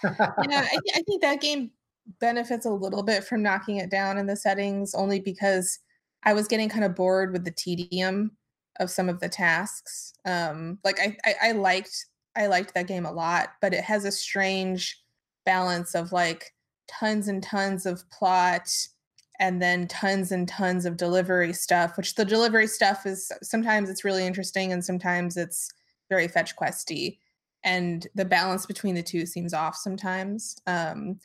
[0.04, 0.12] yeah,
[0.50, 1.70] I, I think that game
[2.20, 5.78] benefits a little bit from knocking it down in the settings, only because
[6.24, 8.32] I was getting kind of bored with the tedium
[8.78, 10.12] of some of the tasks.
[10.26, 14.04] Um, like I, I, I liked I liked that game a lot, but it has
[14.04, 15.02] a strange
[15.46, 16.52] balance of like
[16.88, 18.70] tons and tons of plot
[19.38, 24.04] and then tons and tons of delivery stuff which the delivery stuff is sometimes it's
[24.04, 25.70] really interesting and sometimes it's
[26.08, 27.18] very fetch questy.
[27.64, 30.56] And the balance between the two seems off sometimes.
[30.66, 31.18] Um,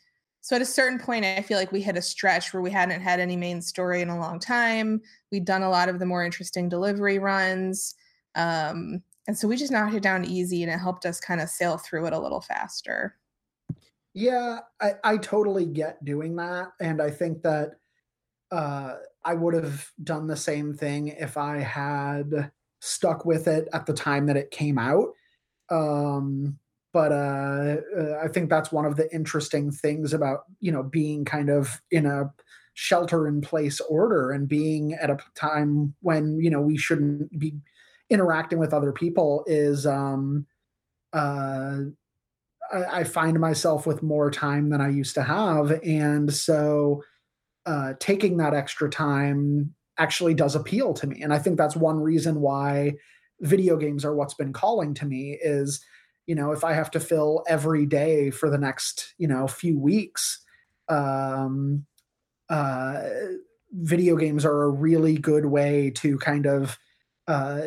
[0.43, 3.01] so at a certain point i feel like we hit a stretch where we hadn't
[3.01, 5.01] had any main story in a long time.
[5.31, 7.93] We'd done a lot of the more interesting delivery runs.
[8.33, 11.49] Um, and so we just knocked it down easy and it helped us kind of
[11.49, 13.15] sail through it a little faster.
[14.13, 16.71] Yeah I, I totally get doing that.
[16.79, 17.75] And i think that
[18.51, 23.85] uh, I would have done the same thing if I had stuck with it at
[23.85, 25.09] the time that it came out.
[25.69, 26.57] Um,
[26.93, 31.23] but uh, uh, I think that's one of the interesting things about you know being
[31.23, 32.31] kind of in a
[32.73, 37.53] shelter in place order and being at a time when you know we shouldn't be
[38.09, 40.45] interacting with other people is um,
[41.13, 41.77] uh,
[42.73, 47.03] I, I find myself with more time than I used to have, and so
[47.65, 51.21] uh, taking that extra time actually does appeal to me.
[51.21, 52.93] And I think that's one reason why
[53.39, 55.83] video games are what's been calling to me is,
[56.25, 59.77] you know, if I have to fill every day for the next, you know, few
[59.77, 60.43] weeks,
[60.89, 61.85] um,
[62.49, 63.03] uh,
[63.71, 66.77] video games are a really good way to kind of
[67.27, 67.61] uh,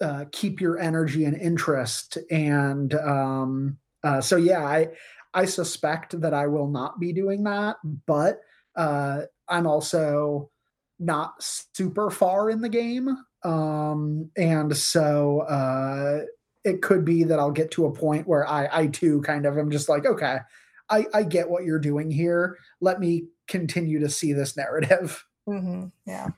[0.00, 2.18] uh, keep your energy and interest.
[2.30, 4.88] And um, uh, so, yeah, I
[5.32, 8.40] I suspect that I will not be doing that, but
[8.76, 10.50] uh, I'm also
[10.98, 13.16] not super far in the game.
[13.42, 16.20] Um, and so uh,
[16.64, 19.58] it could be that I'll get to a point where I, I too kind of
[19.58, 20.38] am just like, okay,
[20.88, 22.58] I, I get what you're doing here.
[22.80, 25.24] Let me continue to see this narrative.
[25.48, 25.86] Mm-hmm.
[26.06, 26.28] Yeah.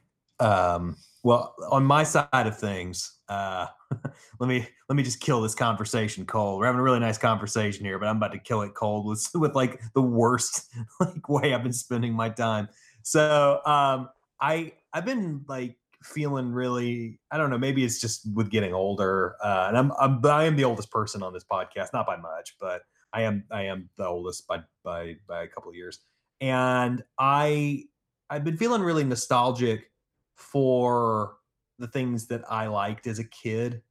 [0.40, 3.66] Um, well, on my side of things, uh,
[4.40, 6.58] let me let me just kill this conversation cold.
[6.58, 9.26] We're having a really nice conversation here, but I'm about to kill it cold with
[9.34, 12.68] with like the worst like way I've been spending my time.
[13.02, 14.08] So um,
[14.40, 19.36] I I've been like feeling really I don't know maybe it's just with getting older
[19.42, 22.16] uh, and I'm, I'm but I am the oldest person on this podcast not by
[22.16, 25.98] much but I am I am the oldest by by by a couple of years
[26.40, 27.84] and I
[28.30, 29.90] I've been feeling really nostalgic
[30.36, 31.36] for
[31.78, 33.82] the things that I liked as a kid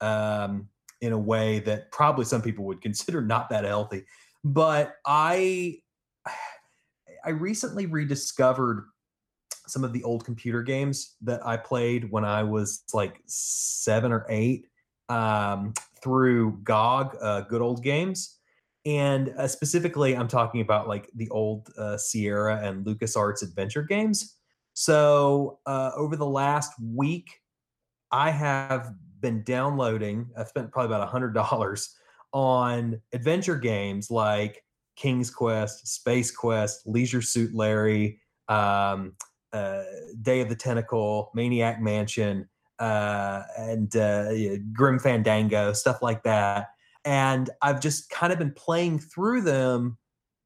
[0.00, 0.68] um,
[1.00, 4.04] in a way that probably some people would consider not that healthy.
[4.44, 5.78] But I
[7.24, 8.84] I recently rediscovered
[9.66, 14.24] some of the old computer games that I played when I was like seven or
[14.28, 14.68] eight
[15.08, 18.38] um, through GOG, uh, Good Old Games.
[18.84, 24.35] And uh, specifically, I'm talking about like the old uh, Sierra and LucasArts adventure games.
[24.78, 27.40] So uh, over the last week,
[28.12, 30.28] I have been downloading.
[30.36, 31.96] I've spent probably about hundred dollars
[32.34, 34.62] on adventure games like
[34.94, 39.14] King's Quest, Space Quest, Leisure Suit Larry, um,
[39.54, 39.82] uh,
[40.20, 42.46] Day of the Tentacle, Maniac Mansion,
[42.78, 46.68] uh, and uh, Grim Fandango, stuff like that.
[47.06, 49.96] And I've just kind of been playing through them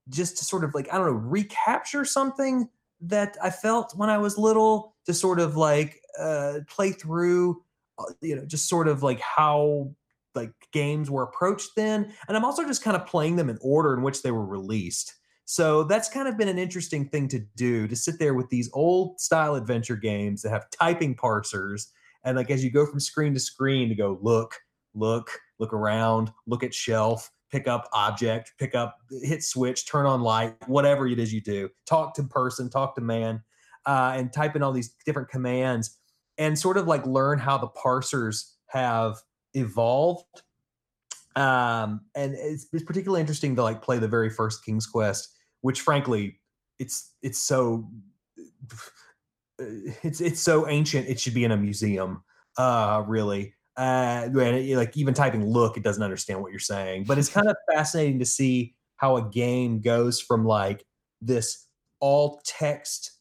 [0.09, 2.69] just to sort of like, I don't know, recapture something
[3.03, 7.63] that I felt when I was little to sort of like uh, play through,
[7.99, 9.91] uh, you know, just sort of like how
[10.35, 12.13] like games were approached then.
[12.29, 15.15] And I'm also just kind of playing them in order in which they were released.
[15.45, 18.71] So that's kind of been an interesting thing to do to sit there with these
[18.73, 21.87] old style adventure games that have typing parsers.
[22.23, 24.55] And like as you go from screen to screen to go look,
[24.95, 30.23] look, look around, look at shelf, pick up object, pick up, hit switch, turn on
[30.23, 33.43] light, whatever it is you do, talk to person, talk to man,
[33.87, 35.99] uh, and type in all these different commands
[36.39, 39.19] and sort of like learn how the parsers have
[39.55, 40.43] evolved.
[41.37, 45.29] Um, and it's, it's particularly interesting to like play the very first King's Quest,
[45.61, 46.41] which frankly,
[46.79, 47.89] it's it's so
[49.59, 52.23] it's it's so ancient it should be in a museum.
[52.57, 57.05] Uh, really uh, like even typing look, it doesn't understand what you're saying.
[57.05, 60.85] But it's kind of fascinating to see how a game goes from like
[61.21, 61.67] this
[62.01, 63.13] all text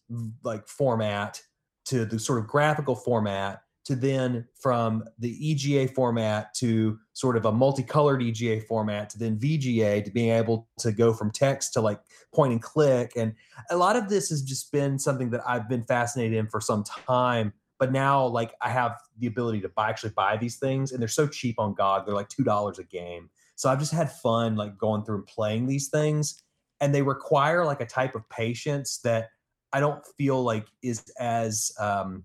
[0.44, 1.42] like format
[1.86, 7.46] to the sort of graphical format to then from the EGA format to sort of
[7.46, 11.82] a multicolored EGA format to then VGA to being able to go from text to
[11.82, 12.00] like
[12.34, 13.14] point and click.
[13.16, 13.34] And
[13.72, 16.84] a lot of this has just been something that I've been fascinated in for some
[16.84, 21.02] time but now, like, I have the ability to buy, actually buy these things, and
[21.02, 22.06] they're so cheap on GOG.
[22.06, 23.30] They're like two dollars a game.
[23.56, 26.44] So I've just had fun, like, going through and playing these things,
[26.82, 29.30] and they require like a type of patience that
[29.72, 32.24] I don't feel like is as um,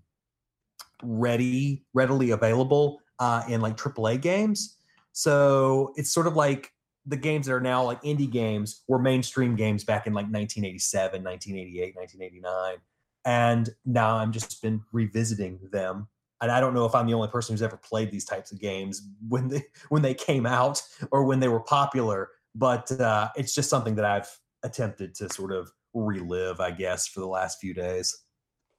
[1.03, 4.77] ready, readily available uh, in like AAA games.
[5.11, 6.71] So it's sort of like
[7.05, 11.23] the games that are now like indie games were mainstream games back in like 1987,
[11.23, 12.77] 1988, 1989
[13.25, 16.07] and now I'm just been revisiting them.
[16.41, 18.59] And I don't know if I'm the only person who's ever played these types of
[18.59, 23.55] games when they when they came out or when they were popular, but uh, it's
[23.55, 24.29] just something that I've
[24.63, 28.15] attempted to sort of relive, I guess, for the last few days.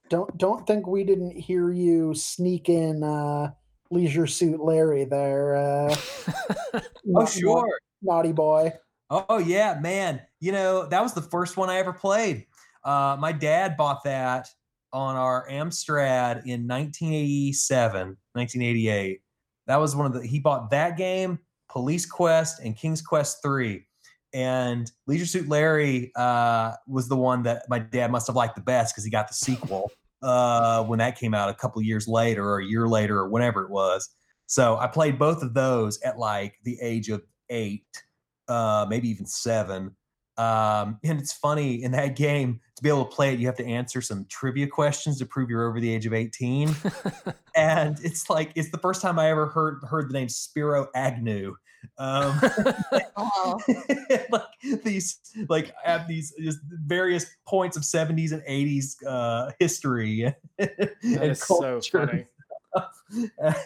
[0.09, 3.53] Don't don't think we didn't hear you sneak in uh,
[3.91, 5.57] Leisure Suit Larry there.
[5.57, 5.97] Uh,
[7.17, 8.73] oh sure, naughty boy.
[9.11, 10.21] Oh yeah, man.
[10.41, 12.47] You know that was the first one I ever played.
[12.87, 14.49] Uh, my dad bought that
[14.93, 19.21] on our Amstrad in 1987, 1988.
[19.67, 23.85] That was one of the, he bought that game, Police Quest, and King's Quest 3.
[24.33, 28.63] And Leisure Suit Larry uh, was the one that my dad must have liked the
[28.63, 29.91] best because he got the sequel
[30.23, 33.65] uh, when that came out a couple years later or a year later or whatever
[33.65, 34.09] it was.
[34.47, 37.87] So I played both of those at like the age of eight,
[38.47, 39.97] uh, maybe even seven.
[40.37, 43.57] Um, and it's funny in that game to be able to play it, you have
[43.57, 46.75] to answer some trivia questions to prove you're over the age of 18.
[47.57, 51.57] and it's like it's the first time I ever heard heard the name Spiro Agnew.
[51.99, 52.39] Um,
[54.31, 61.41] like these like at these just various points of 70s and 80s uh, history and
[61.41, 61.81] culture.
[61.81, 62.27] So funny.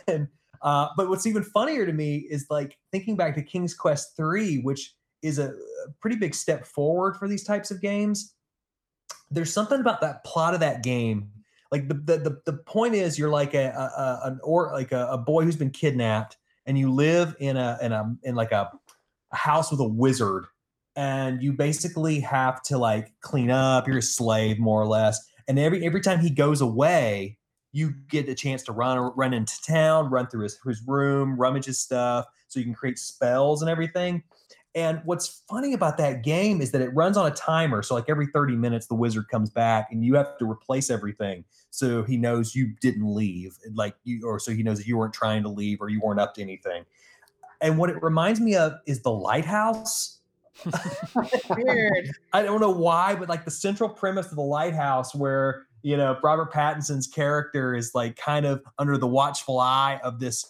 [0.07, 0.29] and
[0.62, 4.59] uh, but what's even funnier to me is like thinking back to King's Quest 3,
[4.59, 8.35] which is a, a pretty big step forward for these types of games.
[9.31, 11.31] There's something about that plot of that game.
[11.71, 15.07] Like the the the, the point is, you're like a, a an or like a,
[15.12, 18.71] a boy who's been kidnapped, and you live in a in a in like a,
[19.33, 20.47] a house with a wizard,
[20.97, 23.87] and you basically have to like clean up.
[23.87, 27.38] You're a slave more or less, and every every time he goes away,
[27.73, 31.66] you get a chance to run run into town, run through his, his room, rummage
[31.66, 34.23] his stuff, so you can create spells and everything.
[34.74, 37.83] And what's funny about that game is that it runs on a timer.
[37.83, 41.44] So, like every 30 minutes, the wizard comes back and you have to replace everything.
[41.70, 45.14] So he knows you didn't leave, like you, or so he knows that you weren't
[45.14, 46.85] trying to leave or you weren't up to anything.
[47.61, 50.18] And what it reminds me of is the lighthouse.
[51.50, 52.11] Weird.
[52.33, 56.16] I don't know why, but like the central premise of the lighthouse, where you know
[56.22, 60.44] Robert Pattinson's character is like kind of under the watchful eye of this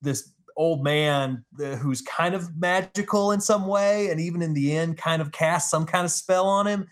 [0.00, 0.32] this
[0.62, 5.20] old man who's kind of magical in some way, and even in the end, kind
[5.20, 6.86] of casts some kind of spell on him.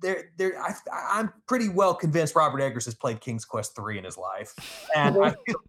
[0.00, 0.72] There, there, I,
[1.10, 4.54] I'm pretty well convinced Robert Eggers has played King's Quest three in his life,
[4.94, 5.40] and I mm-hmm.
[5.44, 5.60] feel,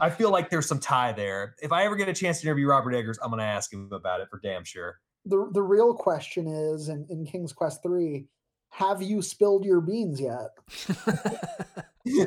[0.00, 1.54] I feel like there's some tie there.
[1.62, 3.88] If I ever get a chance to interview Robert Eggers, I'm going to ask him
[3.92, 4.98] about it for damn sure.
[5.26, 8.26] The the real question is in, in King's Quest three,
[8.70, 10.50] have you spilled your beans yet?
[12.04, 12.26] you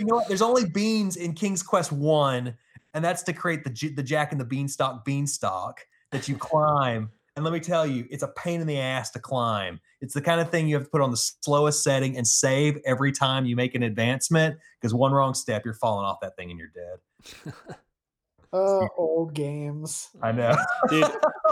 [0.00, 0.28] know what?
[0.28, 2.56] There's only beans in King's Quest one,
[2.96, 7.10] and that's to create the the Jack and the Beanstalk beanstalk that you climb.
[7.36, 9.78] And let me tell you, it's a pain in the ass to climb.
[10.00, 12.80] It's the kind of thing you have to put on the slowest setting and save
[12.86, 16.50] every time you make an advancement because one wrong step, you're falling off that thing
[16.50, 17.52] and you're dead.
[18.54, 20.08] Uh, old games.
[20.22, 20.56] I know.
[20.88, 21.04] dude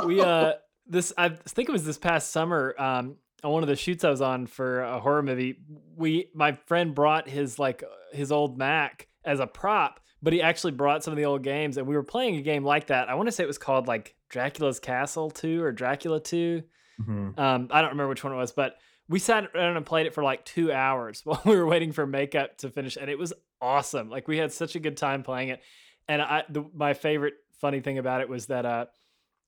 [0.07, 0.55] we uh
[0.87, 4.11] this i think it was this past summer um on one of the shoots i
[4.11, 5.59] was on for a horror movie
[5.97, 7.83] we my friend brought his like
[8.13, 11.77] his old mac as a prop but he actually brought some of the old games
[11.77, 13.09] and we were playing a game like that.
[13.09, 16.63] I want to say it was called like dracula's castle 2 or dracula 2
[17.01, 17.39] Mhm.
[17.39, 18.77] um i don't remember which one it was but
[19.09, 22.07] we sat around and played it for like two hours while we were waiting for
[22.07, 24.11] makeup to finish and it was awesome.
[24.11, 25.61] Like we had such a good time playing it.
[26.09, 28.87] And i the, my favorite funny thing about it was that uh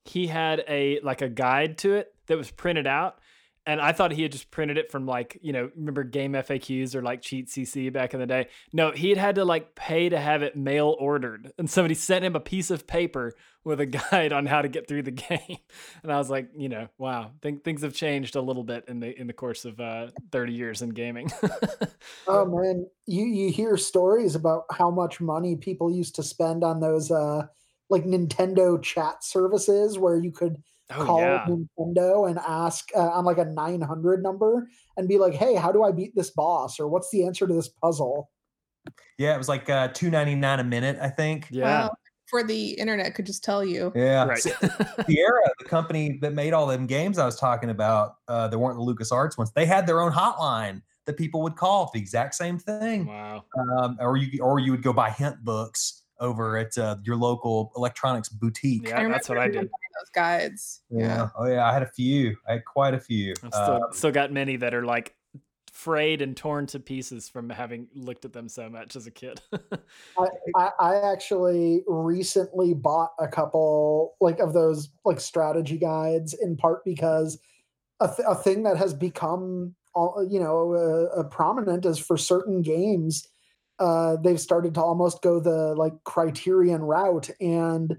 [0.05, 3.19] he had a like a guide to it that was printed out
[3.67, 6.95] and i thought he had just printed it from like you know remember game faqs
[6.95, 8.47] or like cheat cc back in the day?
[8.73, 12.25] No he had had to like pay to have it mail ordered and somebody sent
[12.25, 15.57] him a piece of paper with a guide on how to get through the game
[16.01, 18.99] and i was like you know wow think things have changed a little bit in
[18.99, 21.29] the in the course of uh 30 years in gaming.
[22.27, 26.79] Oh man, you you hear stories about how much money people used to spend on
[26.79, 27.47] those uh
[27.89, 30.61] like Nintendo chat services where you could
[30.91, 35.33] oh call yeah Nintendo and ask uh, on like a 900 number and be like,
[35.33, 38.29] "Hey, how do I beat this boss?" or "What's the answer to this puzzle?"
[39.17, 41.47] Yeah, it was like uh, two ninety nine a minute, I think.
[41.51, 41.95] yeah Wow.
[42.29, 43.93] For the internet could just tell you.
[43.95, 44.37] Yeah, right
[45.07, 48.77] Sierra, the company that made all them games I was talking about, uh, they weren't
[48.77, 49.53] the LucasArts ones.
[49.53, 53.05] They had their own hotline that people would call for the exact same thing.
[53.05, 53.45] wow
[53.79, 57.71] Um, or you or you would go buy hint books over at uh, your local
[57.75, 58.87] electronics boutique.
[58.87, 60.81] yeah that's what i did Those guides.
[60.89, 61.29] Yeah.
[61.37, 62.37] Oh yeah, I had a few.
[62.47, 63.33] I had quite a few.
[63.43, 65.15] I've still, Um, still got many that are like
[65.71, 69.41] frayed and torn to pieces from having looked at them so much as a kid.
[70.19, 76.57] I, I, I actually recently bought a couple like of those like strategy guides in
[76.57, 77.39] part because
[77.99, 82.17] a, th- a thing that has become all you know uh, uh, prominent is for
[82.17, 83.27] certain games
[83.79, 87.97] uh, they've started to almost go the like criterion route and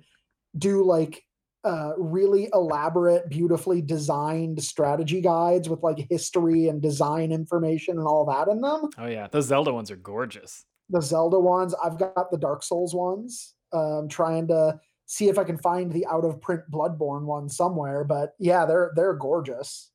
[0.57, 1.23] do like
[1.65, 8.25] uh, really elaborate beautifully designed strategy guides with like history and design information and all
[8.25, 10.65] that in them oh yeah, those Zelda ones are gorgeous.
[10.89, 11.75] the Zelda ones.
[11.83, 13.55] I've got the Dark Souls ones.
[13.73, 18.05] Um, trying to see if I can find the out of print Bloodborne one somewhere.
[18.05, 19.91] But yeah, they're they're gorgeous.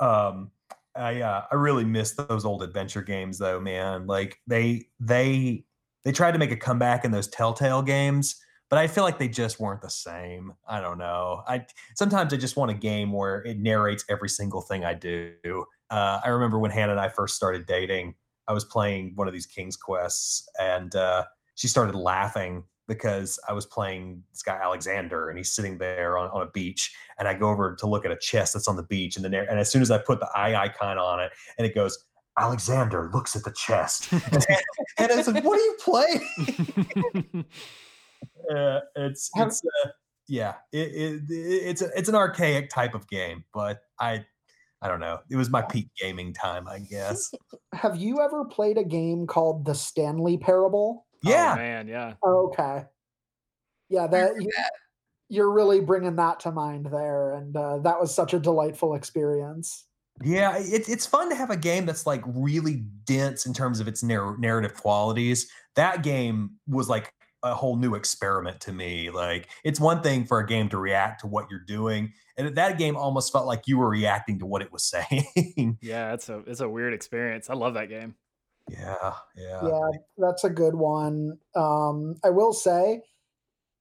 [0.00, 0.50] um
[0.96, 4.06] i uh i really miss those old adventure games though man.
[4.06, 5.64] Like they they
[6.04, 8.36] they tried to make a comeback in those telltale games
[8.68, 10.52] but i feel like they just weren't the same.
[10.68, 11.42] I don't know.
[11.46, 11.66] I
[11.96, 15.34] sometimes i just want a game where it narrates every single thing i do.
[15.90, 18.14] Uh i remember when hannah and i first started dating
[18.48, 21.24] i was playing one of these king's quests and uh
[21.56, 26.28] she started laughing because I was playing this guy Alexander, and he's sitting there on,
[26.30, 28.82] on a beach, and I go over to look at a chest that's on the
[28.82, 31.64] beach, and then and as soon as I put the eye icon on it, and
[31.64, 32.04] it goes,
[32.36, 34.46] Alexander looks at the chest, and,
[34.98, 37.46] and I said, "What are you playing?"
[38.54, 39.90] uh, it's it's uh,
[40.26, 44.24] yeah, it, it, it it's a, it's an archaic type of game, but I
[44.82, 45.18] I don't know.
[45.28, 47.30] It was my peak gaming time, I guess.
[47.74, 51.06] Have you ever played a game called The Stanley Parable?
[51.22, 52.14] Yeah, oh, man, yeah.
[52.24, 52.84] Okay.
[53.88, 54.70] Yeah, that remember you, that.
[55.28, 59.86] you're really bringing that to mind there, and uh, that was such a delightful experience.
[60.22, 63.88] Yeah, it's it's fun to have a game that's like really dense in terms of
[63.88, 65.48] its narr- narrative qualities.
[65.76, 67.12] That game was like
[67.42, 69.10] a whole new experiment to me.
[69.10, 72.78] Like it's one thing for a game to react to what you're doing, and that
[72.78, 75.78] game almost felt like you were reacting to what it was saying.
[75.80, 77.48] Yeah, it's a it's a weird experience.
[77.48, 78.14] I love that game.
[78.70, 81.38] Yeah, yeah, yeah, that's a good one.
[81.54, 83.02] Um, I will say,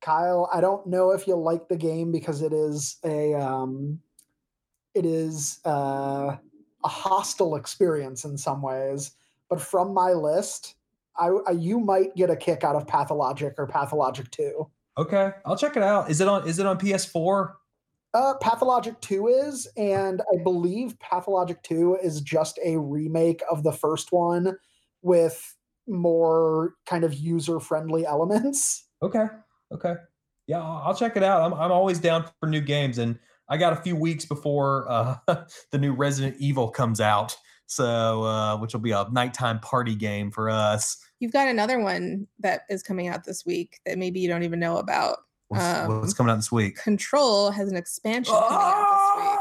[0.02, 4.00] Kyle, I don't know if you'll like the game because it is a um,
[4.94, 6.36] it is uh,
[6.84, 9.12] a hostile experience in some ways.
[9.50, 10.76] But from my list,
[11.18, 14.70] I, I you might get a kick out of Pathologic or Pathologic Two.
[14.98, 16.10] Okay, I'll check it out.
[16.10, 16.48] Is it on?
[16.48, 17.54] Is it on PS4?
[18.14, 23.72] Uh, Pathologic 2 is, and I believe Pathologic 2 is just a remake of the
[23.72, 24.58] first one
[25.02, 25.56] with
[25.88, 28.88] more kind of user friendly elements.
[29.02, 29.26] Okay,
[29.72, 29.96] okay,
[30.48, 31.42] yeah, I'll, I'll check it out.
[31.42, 33.18] I'm I'm always down for new games, and
[33.50, 35.16] I got a few weeks before uh,
[35.72, 37.36] the new Resident Evil comes out,
[37.66, 40.98] so uh, which will be a nighttime party game for us.
[41.20, 44.60] You've got another one that is coming out this week that maybe you don't even
[44.60, 45.18] know about.
[45.50, 46.78] What's, Um, what's coming out this week?
[46.78, 49.39] Control has an expansion coming out this week.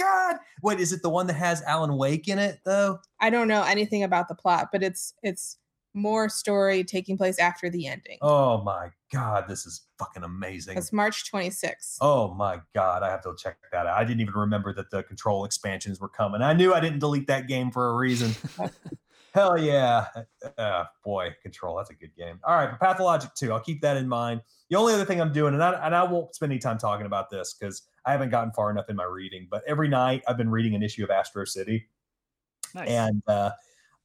[0.00, 0.36] God!
[0.62, 3.00] Wait, is it the one that has Alan Wake in it though?
[3.20, 5.58] I don't know anything about the plot, but it's it's
[5.94, 8.18] more story taking place after the ending.
[8.22, 10.78] Oh my god, this is fucking amazing.
[10.78, 11.98] It's March 26th.
[12.00, 13.98] Oh my god, I have to check that out.
[13.98, 16.42] I didn't even remember that the control expansions were coming.
[16.42, 18.34] I knew I didn't delete that game for a reason.
[19.32, 20.06] Hell yeah.
[20.58, 22.40] Uh, boy, control, that's a good game.
[22.44, 24.42] All right, but Pathologic 2, I'll keep that in mind.
[24.68, 27.06] The only other thing I'm doing, and I, and I won't spend any time talking
[27.06, 30.36] about this because I haven't gotten far enough in my reading, but every night I've
[30.36, 31.88] been reading an issue of Astro City.
[32.74, 32.88] Nice.
[32.88, 33.50] And, uh,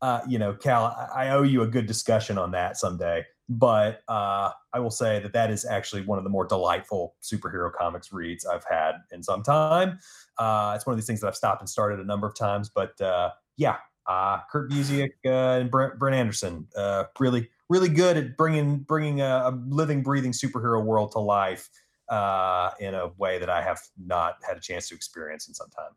[0.02, 3.26] uh, you know, Cal, I, I owe you a good discussion on that someday.
[3.48, 7.72] But uh, I will say that that is actually one of the more delightful superhero
[7.72, 10.00] comics reads I've had in some time.
[10.40, 12.70] Uh, it's one of these things that I've stopped and started a number of times.
[12.70, 13.78] But uh, yeah,
[14.08, 19.22] uh, Kurt Busiek uh, and Brent, Brent Anderson, uh, really, really good at bringing bringing
[19.22, 21.70] a, a living, breathing superhero world to life
[22.10, 25.70] uh, in a way that I have not had a chance to experience in some
[25.70, 25.92] time.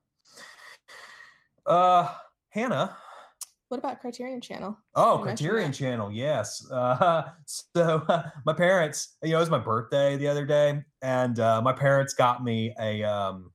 [1.67, 2.15] Uh,
[2.49, 2.97] Hannah,
[3.69, 4.77] What about Criterion Channel?
[4.95, 5.71] Oh, Criterion.
[5.71, 6.67] Channel, yes.
[6.71, 8.03] Uh, so
[8.47, 12.15] my parents, you know, it was my birthday the other day, and uh, my parents
[12.15, 13.53] got me a um,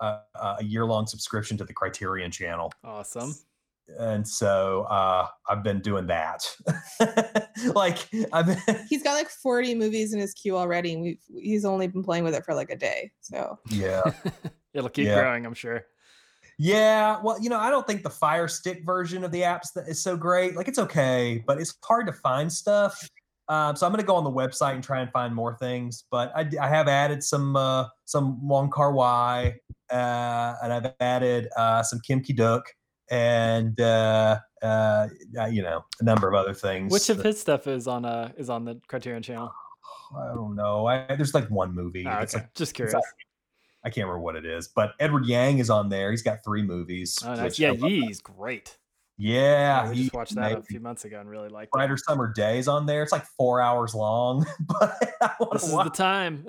[0.00, 0.18] a,
[0.58, 3.32] a year long subscription to the Criterion Channel, awesome.
[3.98, 6.44] And so uh, I've been doing that.
[7.74, 7.98] like
[8.32, 8.58] I've been,
[8.88, 12.24] He's got like 40 movies in his queue already, and we've he's only been playing
[12.24, 13.10] with it for like a day.
[13.20, 14.02] So yeah,
[14.74, 15.20] It'll keep Yeah.
[15.20, 15.84] growing, I'm sure.
[16.58, 17.20] yeah.
[17.22, 20.02] Well, you know, I don't think the Fire Stick version of the apps that is
[20.02, 20.56] so great.
[20.56, 22.98] Like it's okay, but it's hard to find stuff.
[23.48, 26.04] Um, so I'm going to go on the website and try and find more things.
[26.10, 29.56] But I have added some uh, some Wong Kar Wai,
[29.90, 32.64] uh, and I've added uh, some Kim Ki Duk,
[33.12, 35.08] and uh, uh,
[35.38, 36.90] uh, you know a number of other things.
[36.90, 39.52] Which of his stuff is on uh is on the Criterion channel?
[40.16, 40.86] I don't know.
[40.86, 42.04] I, there's like one movie.
[42.06, 42.42] It's okay.
[42.42, 42.94] like, Just curious.
[43.84, 46.10] I can't remember what it is, but Edward Yang is on there.
[46.10, 47.18] He's got three movies.
[47.24, 47.42] Oh, nice.
[47.42, 48.22] which Yeah, love.
[48.22, 48.78] Great.
[49.22, 51.70] Yeah, we he just watched that a few months ago and really liked it.
[51.70, 53.04] Brighter Summer Days on there.
[53.04, 56.44] It's like four hours long, but I This to is the time.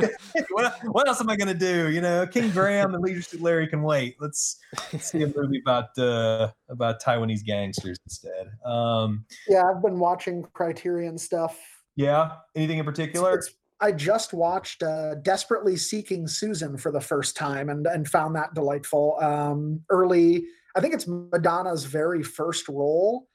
[0.50, 1.90] what, what else am I going to do?
[1.90, 4.16] You know, King Graham and Leisure Suit Larry can wait.
[4.20, 4.58] Let's,
[4.92, 8.48] let's see a movie about uh, about Taiwanese gangsters instead.
[8.64, 11.56] Um, Yeah, I've been watching Criterion stuff.
[11.94, 13.34] yeah, anything in It's- particular?
[13.34, 18.34] it's- I just watched uh, Desperately Seeking Susan for the first time and, and found
[18.34, 19.16] that delightful.
[19.20, 20.46] Um, early,
[20.78, 23.26] I think it's Madonna's very first role.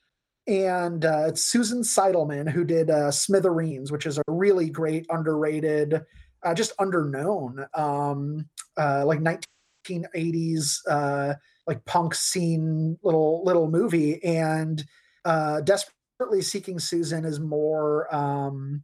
[0.48, 6.02] And uh, it's Susan Seidelman who did uh, Smithereens, which is a really great, underrated,
[6.44, 11.34] uh, just underknown, um, uh, like 1980s, uh,
[11.68, 14.24] like punk scene little little movie.
[14.24, 14.84] And
[15.26, 18.14] uh, Desperately Seeking Susan is more.
[18.14, 18.84] Um,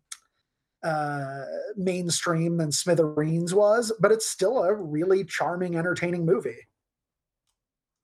[0.82, 1.44] uh
[1.76, 6.69] mainstream than smithereens was but it's still a really charming entertaining movie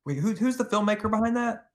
[0.05, 1.67] Wait, who, who's the filmmaker behind that?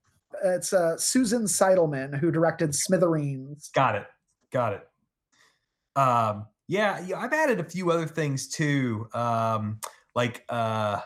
[0.45, 4.07] it's uh susan seidelman who directed smithereens Got it.
[4.51, 4.87] Got it.
[5.99, 9.07] Um, yeah, yeah, I've added a few other things too.
[9.13, 9.79] Um,
[10.15, 11.01] like uh,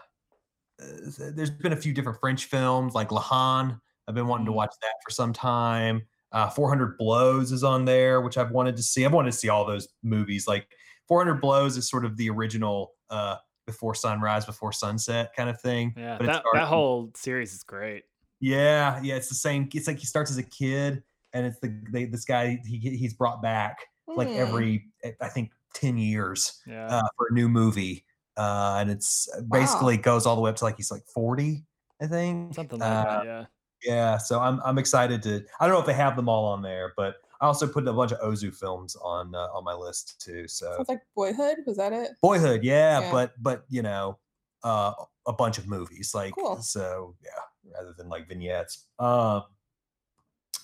[0.80, 0.86] uh,
[1.34, 3.80] there's been a few different French films, like La Haine.
[4.08, 4.56] I've been wanting to Mm.
[4.56, 6.04] watch that for some time.
[6.32, 9.06] Uh, 400 Blows is on there, which I've wanted to see.
[9.06, 10.48] I've wanted to see all those movies.
[10.48, 10.68] Like
[11.08, 15.94] 400 Blows is sort of the original uh, Before Sunrise, Before Sunset kind of thing.
[15.98, 18.04] Yeah, but that, starts- that whole series is great.
[18.40, 19.70] yeah, yeah, it's the same.
[19.74, 21.04] It's like he starts as a kid,
[21.34, 24.36] and it's the they, this guy he he's brought back like Hmm.
[24.36, 24.86] every
[25.22, 26.88] I think ten years Yeah.
[26.88, 28.06] uh, for a new movie,
[28.38, 31.66] uh, and it's basically goes all the way up to like he's like forty,
[32.02, 32.54] I think.
[32.54, 33.46] Something like Uh, that, yeah.
[33.84, 35.44] Yeah, so I'm I'm excited to.
[35.60, 37.94] I don't know if they have them all on there, but I also put a
[37.94, 40.48] bunch of Ozu films on uh, on my list too.
[40.48, 41.58] So Sounds like Boyhood.
[41.66, 42.12] Was that it?
[42.22, 43.12] Boyhood, yeah, Yeah.
[43.12, 44.18] but but you know,
[44.64, 44.94] uh,
[45.28, 46.62] a bunch of movies like Cool.
[46.62, 48.86] so yeah, rather than like vignettes.
[49.00, 49.44] Um,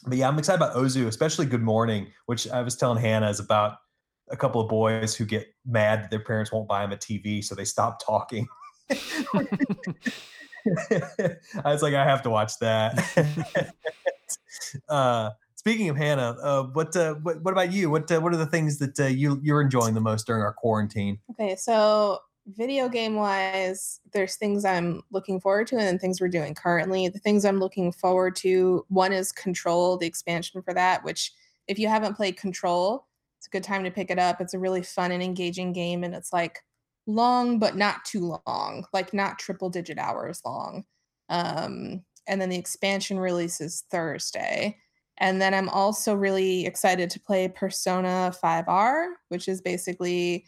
[0.07, 3.39] but yeah, I'm excited about Ozu, especially Good Morning, which I was telling Hannah is
[3.39, 3.77] about
[4.31, 7.43] a couple of boys who get mad that their parents won't buy them a TV,
[7.43, 8.47] so they stop talking.
[9.33, 9.45] I
[11.65, 13.73] was like, I have to watch that.
[14.89, 15.31] uh,
[15.61, 17.91] speaking of Hannah, uh, what, uh, what what about you?
[17.91, 20.53] What uh, what are the things that uh, you you're enjoying the most during our
[20.53, 21.19] quarantine?
[21.29, 26.29] Okay, so video game wise, there's things I'm looking forward to and then things we're
[26.29, 27.07] doing currently.
[27.09, 31.31] The things I'm looking forward to, one is Control, the expansion for that, which
[31.67, 33.05] if you haven't played Control,
[33.37, 34.41] it's a good time to pick it up.
[34.41, 36.57] It's a really fun and engaging game and it's like
[37.05, 40.85] long but not too long, like not triple digit hours long.
[41.29, 44.77] Um and then the expansion releases Thursday.
[45.17, 50.45] And then I'm also really excited to play Persona 5R, which is basically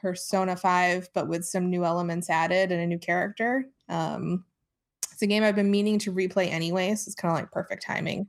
[0.00, 3.66] Persona 5, but with some new elements added and a new character.
[3.88, 4.44] Um,
[5.20, 7.84] it's a game I've been meaning to replay anyway, so it's kind of like perfect
[7.84, 8.26] timing.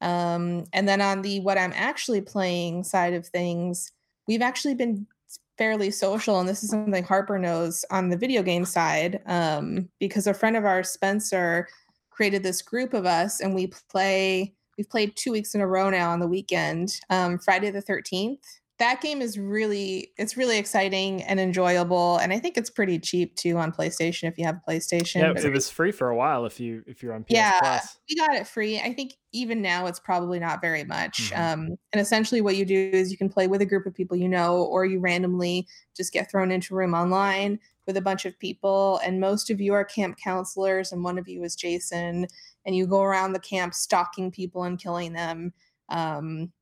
[0.00, 3.92] Um, and then on the what I'm actually playing side of things,
[4.26, 5.06] we've actually been
[5.58, 10.26] fairly social, and this is something Harper knows on the video game side, um, because
[10.26, 11.68] a friend of ours, Spencer,
[12.10, 14.54] created this group of us, and we play.
[14.80, 16.98] We've played two weeks in a row now on the weekend.
[17.10, 18.40] Um, Friday the thirteenth
[18.80, 23.36] that game is really it's really exciting and enjoyable and i think it's pretty cheap
[23.36, 26.46] too on playstation if you have a playstation yeah it was free for a while
[26.46, 27.98] if you if you're on PS yeah Plus.
[28.08, 31.38] we got it free i think even now it's probably not very much Mhm.
[31.38, 34.16] um, and essentially what you do is you can play with a group of people
[34.16, 38.24] you know or you randomly just get thrown into a room online with a bunch
[38.24, 42.26] of people and most of you are camp counselors and one of you is jason
[42.66, 45.52] and you go around the camp stalking people and killing them
[45.90, 46.52] um,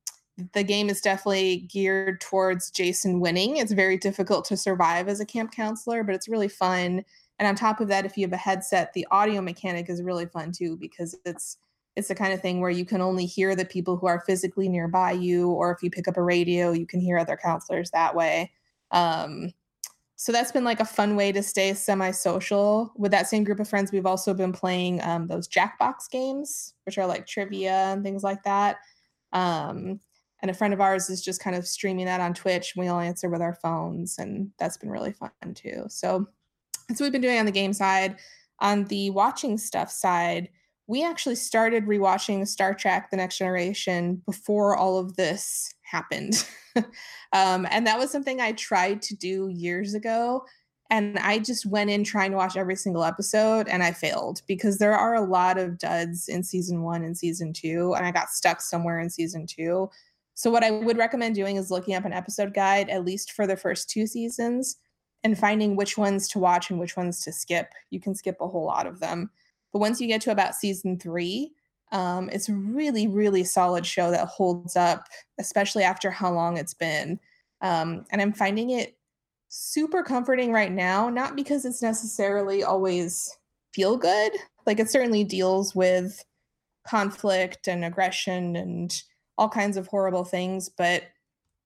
[0.53, 3.57] the game is definitely geared towards Jason winning.
[3.57, 7.03] It's very difficult to survive as a camp counselor, but it's really fun.
[7.37, 10.25] And on top of that, if you have a headset, the audio mechanic is really
[10.25, 11.57] fun too because it's
[11.95, 14.69] it's the kind of thing where you can only hear the people who are physically
[14.69, 18.15] nearby you, or if you pick up a radio, you can hear other counselors that
[18.15, 18.51] way.
[18.91, 19.51] Um,
[20.21, 23.69] so that's been like a fun way to stay semi-social with that same group of
[23.69, 23.89] friends.
[23.89, 28.43] We've also been playing um, those Jackbox games, which are like trivia and things like
[28.43, 28.79] that.
[29.31, 30.01] Um,
[30.41, 32.73] and a friend of ours is just kind of streaming that on Twitch.
[32.75, 35.85] We all answer with our phones, and that's been really fun too.
[35.87, 36.27] So
[36.89, 38.17] that's what we've been doing on the game side.
[38.59, 40.49] On the watching stuff side,
[40.85, 46.47] we actually started rewatching Star Trek: The Next Generation before all of this happened,
[47.33, 50.43] um, and that was something I tried to do years ago.
[50.91, 54.79] And I just went in trying to watch every single episode, and I failed because
[54.79, 58.29] there are a lot of duds in season one and season two, and I got
[58.29, 59.89] stuck somewhere in season two.
[60.33, 63.45] So what I would recommend doing is looking up an episode guide at least for
[63.45, 64.77] the first two seasons
[65.23, 67.73] and finding which ones to watch and which ones to skip.
[67.89, 69.29] You can skip a whole lot of them.
[69.73, 71.51] But once you get to about season 3,
[71.91, 75.05] um, it's a really really solid show that holds up
[75.39, 77.19] especially after how long it's been.
[77.61, 78.95] Um, and I'm finding it
[79.49, 83.37] super comforting right now not because it's necessarily always
[83.73, 84.31] feel good.
[84.65, 86.23] Like it certainly deals with
[86.87, 89.01] conflict and aggression and
[89.37, 91.03] all kinds of horrible things, but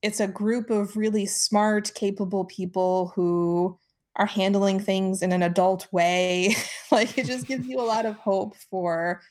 [0.01, 3.77] it's a group of really smart, capable people who
[4.17, 6.55] are handling things in an adult way.
[6.91, 9.21] like it just gives you a lot of hope for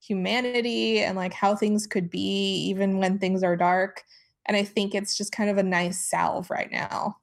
[0.00, 4.02] humanity and like how things could be even when things are dark.
[4.46, 7.16] And I think it's just kind of a nice salve right now.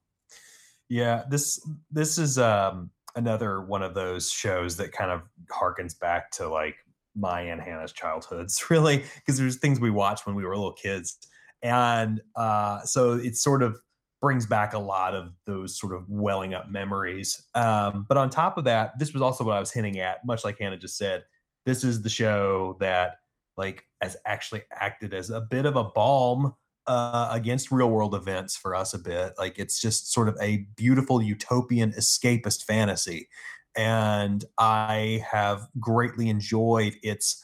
[0.89, 1.59] Yeah, this
[1.91, 6.75] this is um another one of those shows that kind of harkens back to like
[7.15, 11.17] my and Hannah's childhoods, really, because there's things we watched when we were little kids.
[11.61, 13.77] And uh so it sort of
[14.21, 17.43] brings back a lot of those sort of welling up memories.
[17.53, 20.43] Um, but on top of that, this was also what I was hinting at, much
[20.43, 21.23] like Hannah just said.
[21.67, 23.17] This is the show that
[23.57, 26.53] like has actually acted as a bit of a balm
[26.87, 29.33] uh, against real world events for us a bit.
[29.37, 33.27] Like it's just sort of a beautiful utopian escapist fantasy.
[33.75, 37.43] And I have greatly enjoyed its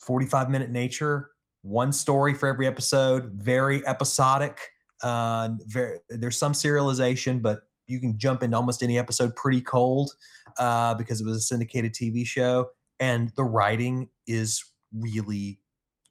[0.00, 1.28] 45 minute nature,
[1.60, 4.60] one story for every episode, very episodic.
[5.02, 10.12] Uh, very, there's some serialization, but you can jump into almost any episode pretty cold
[10.58, 12.70] uh, because it was a syndicated TV show.
[13.02, 15.58] And the writing is really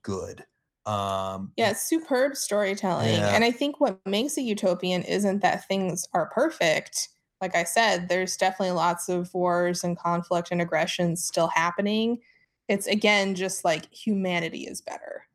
[0.03, 0.43] good.
[0.85, 3.15] Um, Yeah, superb storytelling.
[3.15, 3.33] Yeah.
[3.33, 7.07] And I think what makes a utopian isn't that things are perfect.
[7.39, 12.19] Like I said, there's definitely lots of wars and conflict and aggression still happening.
[12.67, 15.25] It's again just like humanity is better.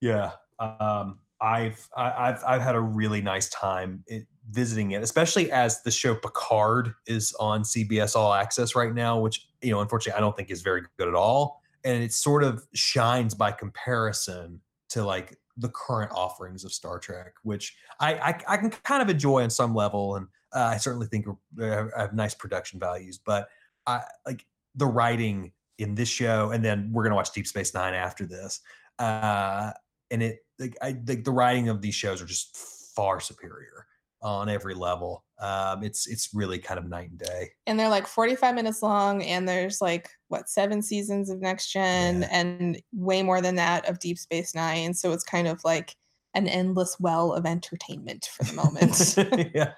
[0.00, 5.50] Yeah, um, I've I, I've I've had a really nice time it, visiting it, especially
[5.50, 10.16] as the show Picard is on CBS All Access right now, which you know, unfortunately,
[10.16, 14.60] I don't think is very good at all, and it sort of shines by comparison
[14.90, 19.08] to like the current offerings of Star Trek, which I I, I can kind of
[19.08, 23.48] enjoy on some level, and uh, I certainly think uh, have nice production values, but
[23.86, 24.44] I like
[24.74, 28.60] the writing in this show, and then we're gonna watch Deep Space Nine after this.
[28.98, 29.72] Uh,
[30.10, 32.56] and it like I think the writing of these shows are just
[32.94, 33.86] far superior
[34.22, 35.24] on every level.
[35.38, 37.50] Um, it's it's really kind of night and day.
[37.66, 42.22] And they're like 45 minutes long and there's like what seven seasons of next gen
[42.22, 42.28] Yeah.
[42.30, 44.94] and way more than that of Deep Space 9.
[44.94, 45.94] So it's kind of like
[46.34, 49.52] an endless well of entertainment for the moment.
[49.54, 49.72] yeah.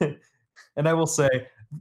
[0.76, 1.28] and I will say,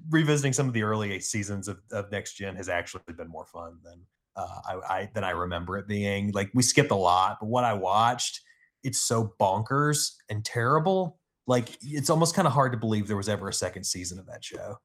[0.10, 3.78] revisiting some of the early seasons of, of Next Gen has actually been more fun
[3.84, 4.02] than
[4.36, 6.32] uh, I, I than I remember it being.
[6.32, 8.42] Like we skipped a lot, but what I watched,
[8.84, 11.20] it's so bonkers and terrible.
[11.52, 14.26] Like it's almost kind of hard to believe there was ever a second season of
[14.28, 14.78] that show.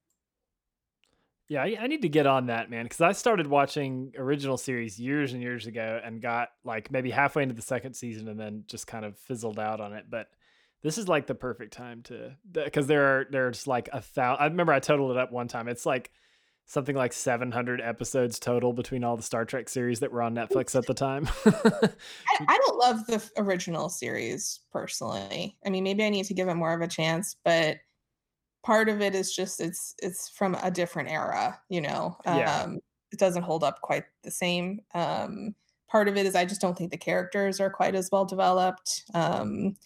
[1.48, 4.98] Yeah, I, I need to get on that, man, because I started watching original series
[4.98, 8.64] years and years ago and got like maybe halfway into the second season and then
[8.66, 10.06] just kind of fizzled out on it.
[10.10, 10.26] But
[10.82, 14.42] this is like the perfect time to because there are there's like a thousand.
[14.42, 15.68] I remember I totaled it up one time.
[15.68, 16.10] It's like
[16.66, 20.74] something like 700 episodes total between all the Star Trek series that were on Netflix
[20.74, 21.28] at the time.
[21.46, 25.56] I, I don't love the original series personally.
[25.64, 27.76] I mean, maybe I need to give it more of a chance, but
[28.64, 32.16] part of it is just it's it's from a different era, you know.
[32.26, 32.62] Yeah.
[32.62, 32.80] Um
[33.12, 34.80] it doesn't hold up quite the same.
[34.92, 35.54] Um
[35.88, 39.04] part of it is I just don't think the characters are quite as well developed.
[39.14, 39.76] Um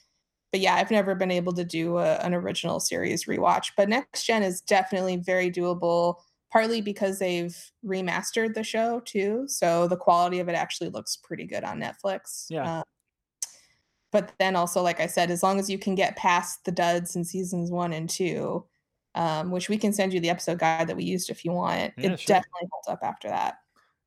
[0.51, 4.25] but yeah, I've never been able to do a, an original series rewatch, but Next
[4.25, 6.17] Gen is definitely very doable
[6.53, 9.45] partly because they've remastered the show too.
[9.47, 12.47] So the quality of it actually looks pretty good on Netflix.
[12.51, 12.79] Yeah.
[12.81, 12.83] Uh,
[14.13, 17.15] but then also, like I said, as long as you can get past the duds
[17.15, 18.65] in seasons one and two,
[19.15, 21.93] um, which we can send you the episode guide that we used if you want,
[21.97, 22.35] Yeah, it sure.
[22.37, 23.59] definitely holds up after that.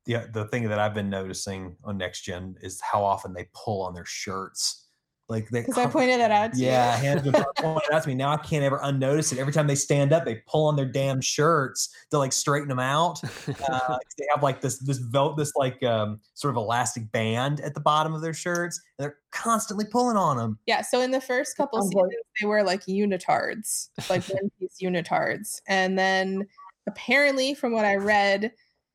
[0.04, 3.80] the the thing that I've been noticing on Next Gen is how often they pull
[3.82, 4.83] on their shirts.
[5.28, 6.58] Like they Because I pointed that out to.
[6.58, 8.14] Yeah, Hannah's been pointing it out to me.
[8.14, 9.38] Now I can't ever unnotice it.
[9.38, 12.78] Every time they stand up, they pull on their damn shirts to like straighten them
[12.78, 13.20] out.
[13.68, 17.72] Uh, they have like this this vel- this like um, sort of elastic band at
[17.74, 20.58] the bottom of their shirts, and they're constantly pulling on them.
[20.66, 24.50] Yeah, so in the first couple sounds seasons, like- they were like unitards, like one
[24.58, 25.60] piece unitards.
[25.68, 26.46] And then
[26.86, 28.52] apparently, from what I read,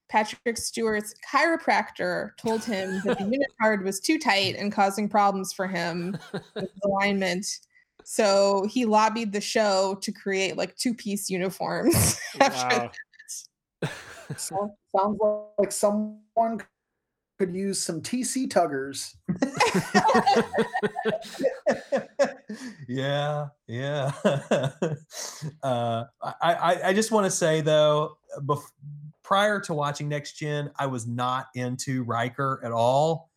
[0.09, 3.23] Patrick Stewart's chiropractor told him that the
[3.61, 7.45] unitard was too tight and causing problems for him with his alignment.
[8.03, 12.19] So he lobbied the show to create like two piece uniforms.
[12.39, 12.91] after
[13.83, 13.91] wow.
[14.35, 15.19] So- sounds
[15.57, 16.61] like someone
[17.37, 19.15] could use some TC tuggers.
[22.87, 24.11] yeah, yeah.
[25.63, 28.71] uh, I, I, I just want to say though, bef-
[29.29, 33.29] prior to watching Next Gen, I was not into Riker at all.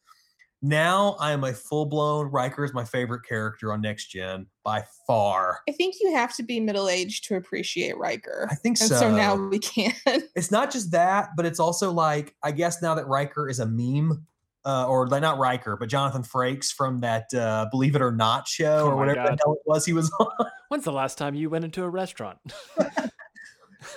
[0.63, 4.85] Now I am a full blown Riker is my favorite character on Next Gen by
[5.07, 5.61] far.
[5.69, 8.49] I think you have to be middle aged to appreciate Riker.
[8.51, 9.01] I think and so.
[9.01, 9.93] so now we can.
[10.35, 13.67] it's not just that, but it's also like I guess now that Riker is a
[13.67, 14.27] meme,
[14.65, 18.85] uh, or not Riker, but Jonathan Frakes from that uh, Believe It or Not show
[18.85, 20.47] Oh or my whatever the hell it was he was on.
[20.69, 22.39] When's the last time you went into a restaurant?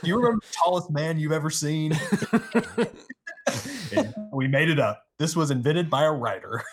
[0.04, 1.94] you remember the tallest man you've ever seen?
[4.32, 5.04] We made it up.
[5.20, 6.64] This was invented by a writer.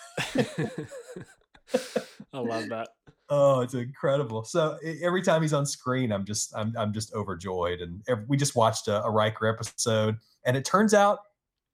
[2.32, 2.88] I love that.
[3.28, 4.44] Oh, it's incredible.
[4.44, 7.80] So every time he's on screen, I'm just I'm I'm just overjoyed.
[7.80, 11.20] And ev- we just watched a, a Riker episode, and it turns out,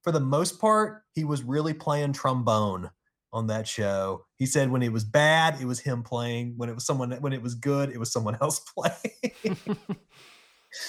[0.03, 2.91] for the most part, he was really playing trombone
[3.33, 4.25] on that show.
[4.35, 6.53] He said when it was bad, it was him playing.
[6.57, 9.57] When it was someone when it was good, it was someone else playing.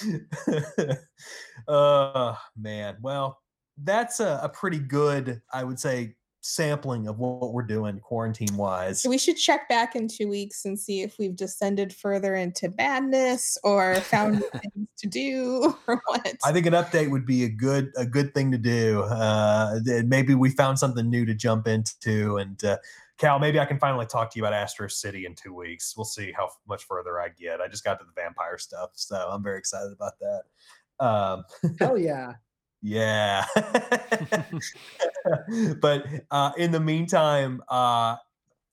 [1.67, 2.97] uh man.
[3.01, 3.39] Well,
[3.83, 9.05] that's a, a pretty good, I would say, sampling of what, we're doing quarantine wise.
[9.07, 13.57] We should check back in two weeks and see if we've descended further into madness
[13.63, 16.37] or found things to do or what.
[16.43, 19.03] I think an update would be a good a good thing to do.
[19.03, 22.37] Uh, maybe we found something new to jump into.
[22.37, 22.77] And uh,
[23.21, 25.93] Cal, maybe I can finally talk to you about Astro City in two weeks.
[25.95, 27.61] We'll see how f- much further I get.
[27.61, 31.05] I just got to the vampire stuff, so I'm very excited about that.
[31.05, 31.43] Um,
[31.79, 32.33] Hell yeah.
[32.81, 33.45] yeah.
[35.81, 38.15] but uh, in the meantime, uh,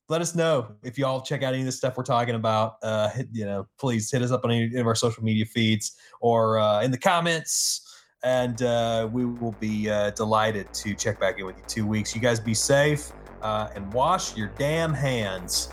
[0.09, 2.77] let us know if y'all check out any of the stuff we're talking about.
[2.83, 5.95] Uh, hit, you know, please hit us up on any of our social media feeds
[6.23, 7.85] or uh, in the comments.
[8.25, 12.15] And uh, we will be uh, delighted to check back in with you two weeks.
[12.15, 15.69] You guys be safe uh, and wash your damn hands.